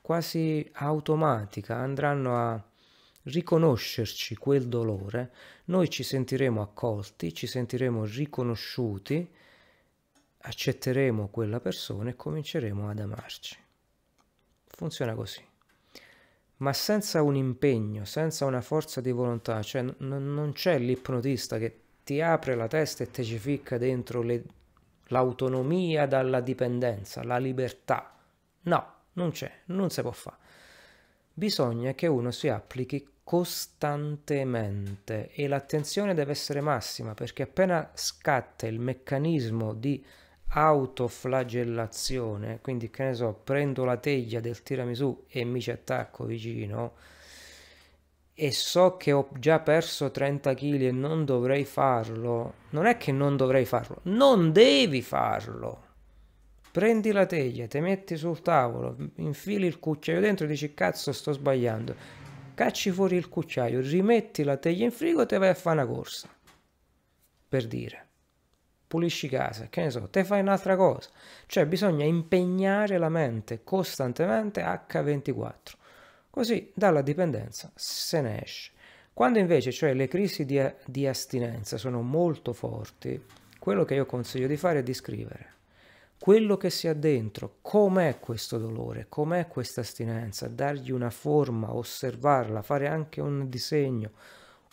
quasi 0.00 0.68
automatica 0.72 1.76
andranno 1.76 2.36
a 2.36 2.67
riconoscerci 3.28 4.36
quel 4.36 4.68
dolore, 4.68 5.32
noi 5.66 5.88
ci 5.90 6.02
sentiremo 6.02 6.60
accolti, 6.60 7.34
ci 7.34 7.46
sentiremo 7.46 8.04
riconosciuti, 8.04 9.30
accetteremo 10.40 11.28
quella 11.28 11.60
persona 11.60 12.10
e 12.10 12.16
cominceremo 12.16 12.88
ad 12.88 12.98
amarci. 12.98 13.56
Funziona 14.66 15.14
così. 15.14 15.44
Ma 16.58 16.72
senza 16.72 17.22
un 17.22 17.36
impegno, 17.36 18.04
senza 18.04 18.44
una 18.44 18.60
forza 18.60 19.00
di 19.00 19.12
volontà, 19.12 19.62
cioè 19.62 19.82
non 19.98 20.50
c'è 20.54 20.78
l'ipnotista 20.78 21.58
che 21.58 21.80
ti 22.02 22.20
apre 22.20 22.56
la 22.56 22.66
testa 22.66 23.04
e 23.04 23.10
te 23.10 23.22
ci 23.22 23.38
ficca 23.38 23.78
dentro 23.78 24.24
l'autonomia 25.06 26.06
dalla 26.06 26.40
dipendenza, 26.40 27.22
la 27.22 27.38
libertà. 27.38 28.18
No, 28.62 28.94
non 29.12 29.30
c'è, 29.30 29.52
non 29.66 29.90
si 29.90 30.00
può 30.00 30.10
fare 30.10 30.46
bisogna 31.38 31.94
che 31.94 32.08
uno 32.08 32.32
si 32.32 32.48
applichi 32.48 33.06
costantemente 33.28 35.28
e 35.34 35.48
l'attenzione 35.48 36.14
deve 36.14 36.30
essere 36.30 36.62
massima 36.62 37.12
perché 37.12 37.42
appena 37.42 37.90
scatta 37.92 38.66
il 38.66 38.80
meccanismo 38.80 39.74
di 39.74 40.02
autoflagellazione, 40.48 42.60
quindi 42.62 42.88
che 42.88 43.04
ne 43.04 43.12
so, 43.12 43.38
prendo 43.44 43.84
la 43.84 43.98
teglia 43.98 44.40
del 44.40 44.62
tiramisù 44.62 45.24
e 45.28 45.44
mi 45.44 45.60
ci 45.60 45.70
attacco 45.70 46.24
vicino 46.24 46.92
e 48.32 48.50
so 48.50 48.96
che 48.96 49.12
ho 49.12 49.28
già 49.38 49.58
perso 49.58 50.10
30 50.10 50.54
kg 50.54 50.80
e 50.80 50.90
non 50.90 51.26
dovrei 51.26 51.66
farlo, 51.66 52.54
non 52.70 52.86
è 52.86 52.96
che 52.96 53.12
non 53.12 53.36
dovrei 53.36 53.66
farlo, 53.66 53.98
non 54.04 54.52
devi 54.52 55.02
farlo. 55.02 55.84
Prendi 56.70 57.12
la 57.12 57.26
teglia, 57.26 57.66
ti 57.66 57.80
metti 57.80 58.16
sul 58.16 58.40
tavolo, 58.40 58.96
infili 59.16 59.66
il 59.66 59.78
cucciaio 59.78 60.20
dentro 60.20 60.46
e 60.46 60.48
dici 60.48 60.72
cazzo 60.72 61.12
sto 61.12 61.32
sbagliando, 61.32 61.94
cacci 62.58 62.90
fuori 62.90 63.14
il 63.14 63.28
cucciaio, 63.28 63.80
rimetti 63.80 64.42
la 64.42 64.56
teglia 64.56 64.82
in 64.82 64.90
frigo 64.90 65.22
e 65.22 65.26
te 65.26 65.38
vai 65.38 65.50
a 65.50 65.54
fare 65.54 65.80
una 65.80 65.86
corsa, 65.86 66.28
per 67.48 67.68
dire. 67.68 68.06
Pulisci 68.88 69.28
casa, 69.28 69.68
che 69.68 69.82
ne 69.82 69.90
so, 69.90 70.08
te 70.10 70.24
fai 70.24 70.40
un'altra 70.40 70.74
cosa. 70.74 71.08
Cioè 71.46 71.66
bisogna 71.66 72.04
impegnare 72.04 72.98
la 72.98 73.10
mente 73.10 73.62
costantemente 73.62 74.60
H24. 74.60 75.52
Così 76.30 76.72
dalla 76.74 77.02
dipendenza 77.02 77.70
se 77.76 78.20
ne 78.22 78.42
esce. 78.42 78.72
Quando 79.12 79.38
invece 79.38 79.70
cioè, 79.70 79.94
le 79.94 80.08
crisi 80.08 80.44
di, 80.44 80.60
di 80.84 81.06
astinenza 81.06 81.76
sono 81.76 82.02
molto 82.02 82.52
forti, 82.52 83.24
quello 83.60 83.84
che 83.84 83.94
io 83.94 84.04
consiglio 84.04 84.48
di 84.48 84.56
fare 84.56 84.80
è 84.80 84.82
di 84.82 84.94
scrivere 84.94 85.57
quello 86.18 86.56
che 86.56 86.68
si 86.70 86.88
ha 86.88 86.94
dentro, 86.94 87.58
com'è 87.62 88.18
questo 88.18 88.58
dolore, 88.58 89.06
com'è 89.08 89.46
questa 89.46 89.82
astinenza, 89.82 90.48
dargli 90.48 90.90
una 90.90 91.10
forma, 91.10 91.74
osservarla, 91.74 92.62
fare 92.62 92.88
anche 92.88 93.20
un 93.20 93.48
disegno, 93.48 94.10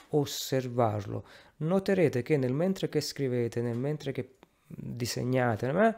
osservarlo. 0.09 1.23
Noterete 1.57 2.23
che 2.23 2.37
nel 2.37 2.53
mentre 2.53 2.89
che 2.89 2.99
scrivete, 2.99 3.61
nel 3.61 3.77
mentre 3.77 4.11
che 4.11 4.35
disegnate, 4.67 5.69
eh, 5.69 5.95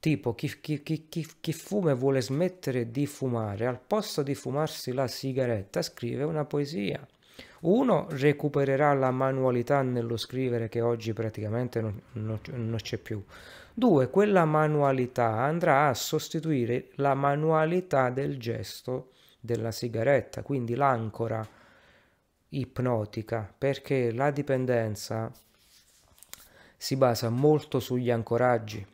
tipo 0.00 0.34
chi, 0.34 0.60
chi, 0.60 0.82
chi, 0.82 1.08
chi, 1.08 1.52
fuma 1.52 1.92
e 1.92 1.94
vuole 1.94 2.20
smettere 2.20 2.90
di 2.90 3.06
fumare, 3.06 3.66
al 3.66 3.80
posto 3.80 4.22
di 4.22 4.34
fumarsi 4.34 4.92
la 4.92 5.08
sigaretta, 5.08 5.82
scrive 5.82 6.24
una 6.24 6.44
poesia. 6.44 7.04
Uno 7.60 8.06
recupererà 8.10 8.92
la 8.94 9.10
manualità 9.10 9.82
nello 9.82 10.16
scrivere 10.16 10.68
che 10.68 10.80
oggi 10.80 11.12
praticamente 11.12 11.80
non, 11.80 12.00
non, 12.12 12.38
non 12.50 12.76
c'è 12.76 12.98
più. 12.98 13.22
Due, 13.78 14.10
quella 14.10 14.44
manualità 14.44 15.36
andrà 15.36 15.86
a 15.86 15.94
sostituire 15.94 16.88
la 16.96 17.14
manualità 17.14 18.10
del 18.10 18.36
gesto 18.36 19.12
della 19.38 19.70
sigaretta, 19.70 20.42
quindi 20.42 20.74
l'ancora 20.74 21.46
ipnotica, 22.48 23.54
perché 23.56 24.10
la 24.10 24.32
dipendenza 24.32 25.30
si 26.76 26.96
basa 26.96 27.28
molto 27.28 27.78
sugli 27.78 28.10
ancoraggi. 28.10 28.84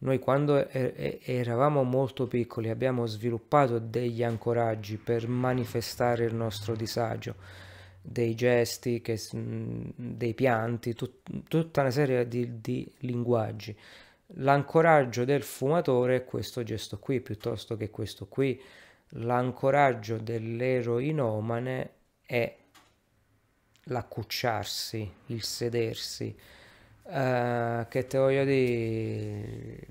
Noi 0.00 0.18
quando 0.18 0.68
eravamo 0.68 1.82
molto 1.82 2.26
piccoli 2.26 2.68
abbiamo 2.68 3.06
sviluppato 3.06 3.78
degli 3.78 4.22
ancoraggi 4.22 4.98
per 4.98 5.28
manifestare 5.28 6.26
il 6.26 6.34
nostro 6.34 6.76
disagio, 6.76 7.36
dei 8.02 8.34
gesti, 8.34 9.00
che, 9.00 9.18
dei 9.32 10.34
pianti, 10.34 10.92
tut, 10.92 11.22
tutta 11.48 11.80
una 11.80 11.90
serie 11.90 12.28
di, 12.28 12.60
di 12.60 12.86
linguaggi 12.98 13.74
L'ancoraggio 14.34 15.24
del 15.24 15.42
fumatore 15.42 16.16
è 16.16 16.24
questo 16.24 16.62
gesto 16.62 16.98
qui 16.98 17.20
piuttosto 17.20 17.76
che 17.76 17.90
questo 17.90 18.26
qui. 18.26 18.60
L'ancoraggio 19.14 20.18
dell'eroinomane 20.18 21.92
è 22.24 22.56
l'accucciarsi, 23.84 25.12
il 25.26 25.42
sedersi. 25.42 26.36
Uh, 27.02 27.88
che 27.88 28.06
te 28.06 28.18
voglio 28.18 28.44
dire? 28.44 29.86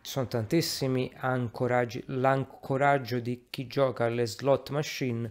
Sono 0.00 0.26
tantissimi 0.26 1.12
ancoraggi. 1.16 2.02
L'ancoraggio 2.06 3.20
di 3.20 3.46
chi 3.50 3.66
gioca 3.66 4.04
alle 4.04 4.26
slot 4.26 4.70
machine 4.70 5.30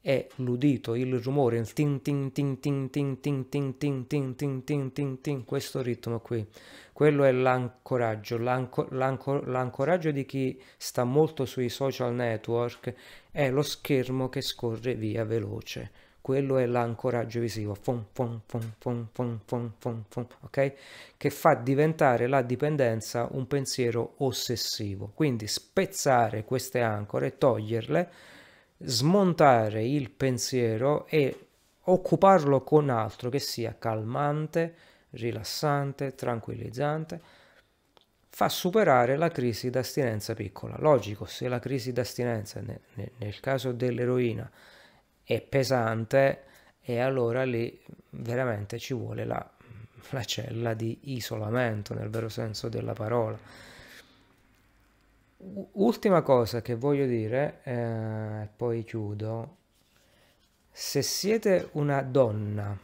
è 0.00 0.26
l'udito, 0.36 0.94
il 0.94 1.18
rumore, 1.20 1.58
il 1.58 1.72
tin 1.72 2.00
tin 2.02 2.32
tin 2.32 2.60
tin 2.60 2.88
tin 2.90 3.20
tin 3.20 3.48
tin 3.48 3.48
tin 3.48 4.06
tin 4.06 4.34
tin 4.36 4.62
tin 4.64 4.92
tin 4.92 5.20
tin 5.20 5.44
questo 5.44 5.82
ritmo 5.82 6.20
qui. 6.20 6.46
Quello 6.92 7.24
è 7.24 7.32
l'ancoraggio, 7.32 8.38
l'ancoraggio 8.38 10.10
di 10.10 10.24
chi 10.24 10.60
sta 10.76 11.04
molto 11.04 11.44
sui 11.44 11.68
social 11.68 12.14
network 12.14 12.94
è 13.30 13.50
lo 13.50 13.62
schermo 13.62 14.28
che 14.28 14.40
scorre 14.40 14.94
via 14.94 15.24
veloce. 15.24 15.90
Quello 16.20 16.58
è 16.58 16.66
l'ancoraggio 16.66 17.40
visivo, 17.40 17.74
fum, 17.74 18.04
fum, 18.12 18.42
fum, 18.46 18.72
fum, 18.78 19.08
fum, 19.12 19.40
fum, 19.46 19.72
fum, 19.78 20.04
fum, 20.08 20.26
ok? 20.40 20.72
Che 21.16 21.30
fa 21.30 21.54
diventare 21.54 22.26
la 22.26 22.42
dipendenza 22.42 23.28
un 23.30 23.46
pensiero 23.46 24.14
ossessivo. 24.18 25.10
Quindi 25.14 25.46
spezzare 25.46 26.44
queste 26.44 26.80
ancore, 26.82 27.38
toglierle, 27.38 28.10
smontare 28.78 29.84
il 29.84 30.10
pensiero 30.10 31.06
e 31.06 31.46
occuparlo 31.84 32.62
con 32.62 32.90
altro 32.90 33.30
che 33.30 33.38
sia 33.38 33.76
calmante, 33.78 34.74
rilassante, 35.10 36.14
tranquillizzante, 36.14 37.20
fa 38.28 38.48
superare 38.48 39.16
la 39.16 39.30
crisi 39.30 39.70
d'astinenza 39.70 40.34
piccola. 40.34 40.76
Logico, 40.78 41.24
se 41.24 41.48
la 41.48 41.58
crisi 41.58 41.92
d'astinenza 41.92 42.60
nel, 42.60 43.40
caso 43.40 43.72
dell'eroina 43.72 44.48
è 45.24 45.40
pesante, 45.40 46.44
e 46.80 47.00
allora 47.00 47.44
lì 47.44 47.78
veramente 48.10 48.78
ci 48.78 48.94
vuole 48.94 49.24
la, 49.24 49.50
la 50.10 50.24
cella 50.24 50.74
di 50.74 50.98
isolamento 51.14 51.94
nel 51.94 52.08
vero 52.08 52.28
senso 52.28 52.68
della 52.68 52.94
parola 52.94 53.38
Ultima 55.40 56.22
cosa 56.22 56.62
che 56.62 56.74
voglio 56.74 57.06
dire, 57.06 57.60
eh, 57.62 58.48
poi 58.56 58.82
chiudo. 58.82 59.56
Se 60.68 61.00
siete 61.00 61.68
una 61.72 62.02
donna 62.02 62.76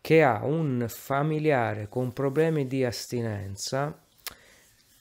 che 0.00 0.22
ha 0.22 0.44
un 0.44 0.84
familiare 0.88 1.88
con 1.88 2.12
problemi 2.12 2.68
di 2.68 2.84
astinenza, 2.84 3.98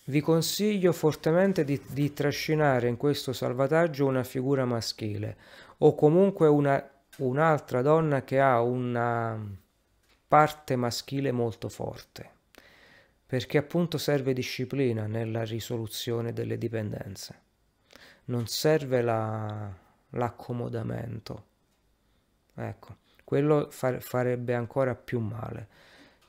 vi 0.06 0.22
consiglio 0.22 0.92
fortemente 0.92 1.64
di, 1.64 1.80
di 1.90 2.14
trascinare 2.14 2.88
in 2.88 2.98
questo 2.98 3.32
salvataggio 3.32 4.08
una 4.08 4.24
figura 4.24 4.66
maschile 4.66 5.38
o 5.80 5.94
comunque 5.94 6.48
una, 6.48 6.84
un'altra 7.18 7.84
donna 7.84 8.24
che 8.24 8.40
ha 8.40 8.60
una 8.62 9.40
parte 10.28 10.76
maschile 10.76 11.32
molto 11.32 11.70
forte 11.70 12.40
perché 13.32 13.58
appunto 13.58 13.98
serve 13.98 14.34
disciplina 14.34 15.08
nella 15.08 15.46
risoluzione 15.46 16.34
delle 16.34 16.58
dipendenze, 16.58 17.40
non 18.26 18.48
serve 18.48 19.02
la, 19.02 19.74
l'accomodamento. 20.10 21.46
Ecco, 22.56 22.98
quello 23.24 23.70
far, 23.72 24.02
farebbe 24.02 24.54
ancora 24.54 24.96
più 24.96 25.22
male. 25.22 25.70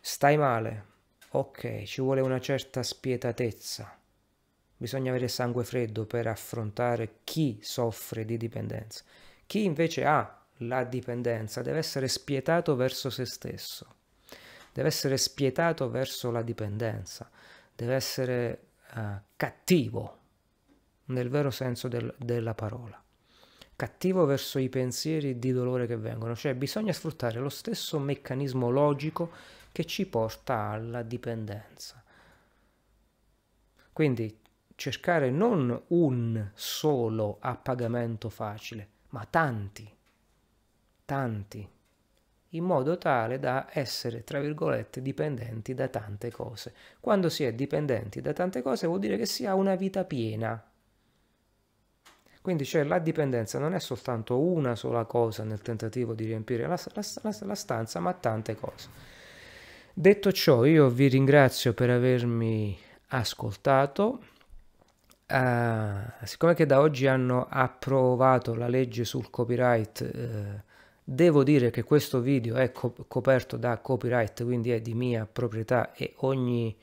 Stai 0.01 0.37
male? 0.37 0.85
Ok, 1.31 1.83
ci 1.87 2.01
vuole 2.01 2.21
una 2.21 2.39
certa 2.39 2.85
spietatezza. 2.85 3.99
Bisogna 4.77 5.11
avere 5.11 5.27
sangue 5.27 5.65
freddo 5.65 6.07
per 6.07 6.29
affrontare 6.29 7.15
chi 7.25 7.59
soffre 7.63 8.25
di 8.25 8.37
dipendenza. 8.37 9.03
Chi 9.45 9.65
invece 9.65 10.05
ha 10.05 10.41
la 10.59 10.85
dipendenza 10.85 11.63
deve 11.63 11.79
essere 11.79 12.07
spietato 12.07 12.77
verso 12.77 13.11
se 13.11 13.25
stesso 13.25 13.97
deve 14.73 14.89
essere 14.89 15.17
spietato 15.17 15.91
verso 15.91 16.31
la 16.31 16.43
dipendenza, 16.43 17.31
deve 17.75 17.95
essere 17.95 18.67
uh, 18.95 19.01
cattivo 19.37 20.19
nel 21.07 21.29
vero 21.29 21.51
senso 21.51 21.89
del, 21.89 22.15
della 22.17 22.55
parola, 22.55 23.01
cattivo 23.77 24.25
verso 24.25 24.59
i 24.59 24.69
pensieri 24.69 25.39
di 25.39 25.53
dolore 25.53 25.87
che 25.87 25.97
vengono, 25.97 26.35
cioè 26.35 26.55
bisogna 26.55 26.93
sfruttare 26.93 27.39
lo 27.39 27.49
stesso 27.49 27.99
meccanismo 27.99 28.71
logico 28.71 29.31
che 29.73 29.85
ci 29.85 30.07
porta 30.07 30.71
alla 30.71 31.03
dipendenza. 31.03 32.03
Quindi 33.93 34.39
cercare 34.75 35.31
non 35.31 35.83
un 35.89 36.51
solo 36.55 37.37
appagamento 37.41 38.31
facile, 38.31 38.89
ma 39.11 39.27
tanti, 39.29 39.91
tanti 41.05 41.69
in 42.55 42.65
modo 42.65 42.99
tale 42.99 43.39
da 43.39 43.69
essere, 43.71 44.25
tra 44.25 44.41
virgolette, 44.41 45.01
dipendenti 45.01 45.75
da 45.75 45.89
tante 45.89 46.31
cose. 46.31 46.75
Quando 47.01 47.29
si 47.29 47.45
è 47.45 47.53
dipendenti 47.53 48.21
da 48.21 48.33
tante 48.33 48.63
cose 48.63 48.87
vuol 48.87 49.01
dire 49.01 49.17
che 49.17 49.27
si 49.27 49.47
ha 49.47 49.55
una 49.55 49.75
vita 49.75 50.05
piena. 50.05 50.63
Quindi 52.43 52.65
cioè 52.65 52.83
la 52.83 52.99
dipendenza 52.99 53.59
non 53.59 53.73
è 53.73 53.79
soltanto 53.79 54.39
una 54.39 54.75
sola 54.75 55.05
cosa 55.05 55.45
nel 55.45 55.63
tentativo 55.63 56.13
di 56.13 56.25
riempire 56.25 56.67
la, 56.67 56.79
la, 56.93 57.03
la, 57.23 57.37
la 57.41 57.55
stanza, 57.55 58.01
ma 58.01 58.13
tante 58.13 58.57
cose. 58.57 58.89
Detto 59.95 60.33
ciò, 60.33 60.65
io 60.65 60.89
vi 60.89 61.07
ringrazio 61.07 61.73
per 61.73 61.91
avermi 61.91 62.77
ascoltato. 63.09 64.25
Uh, 65.29 66.25
siccome 66.25 66.55
che 66.55 66.67
da 66.67 66.81
oggi 66.81 67.07
hanno 67.07 67.47
approvato 67.49 68.55
la 68.55 68.69
legge 68.69 69.05
sul 69.05 69.31
copyright, 69.31 70.11
uh, 70.13 70.71
Devo 71.05 71.43
dire 71.43 71.71
che 71.71 71.83
questo 71.83 72.21
video 72.21 72.55
è 72.55 72.71
coperto 72.71 73.57
da 73.57 73.79
copyright, 73.79 74.45
quindi 74.45 74.71
è 74.71 74.81
di 74.81 74.95
mia 74.95 75.27
proprietà 75.31 75.93
e 75.95 76.15
ogni 76.19 76.77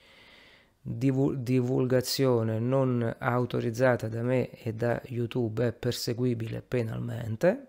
divulgazione 0.81 2.59
non 2.59 3.15
autorizzata 3.17 4.07
da 4.07 4.21
me 4.21 4.49
e 4.51 4.73
da 4.73 5.01
YouTube 5.05 5.67
è 5.67 5.71
perseguibile 5.71 6.61
penalmente. 6.61 7.67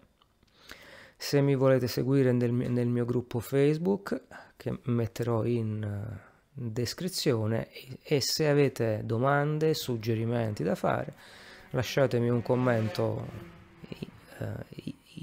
Se 1.17 1.41
mi 1.41 1.55
volete 1.55 1.87
seguire 1.87 2.33
nel, 2.33 2.53
nel 2.53 2.89
mio 2.89 3.05
gruppo 3.05 3.41
Facebook, 3.41 4.23
che 4.57 4.79
metterò 4.85 5.45
in 5.45 6.19
descrizione, 6.53 7.69
e 8.03 8.21
se 8.21 8.49
avete 8.49 9.03
domande, 9.05 9.75
suggerimenti 9.75 10.63
da 10.63 10.75
fare, 10.75 11.15
lasciatemi 11.71 12.29
un 12.29 12.43
commento 12.43 13.29
uh, 14.39 14.47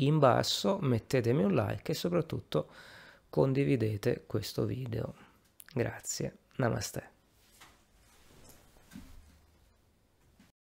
in 0.05 0.19
basso 0.19 0.77
mettetemi 0.81 1.43
un 1.43 1.53
like 1.53 1.91
e 1.91 1.95
soprattutto 1.95 2.69
condividete 3.29 4.23
questo 4.25 4.65
video. 4.65 5.13
Grazie, 5.73 6.37
namaste. 6.57 7.16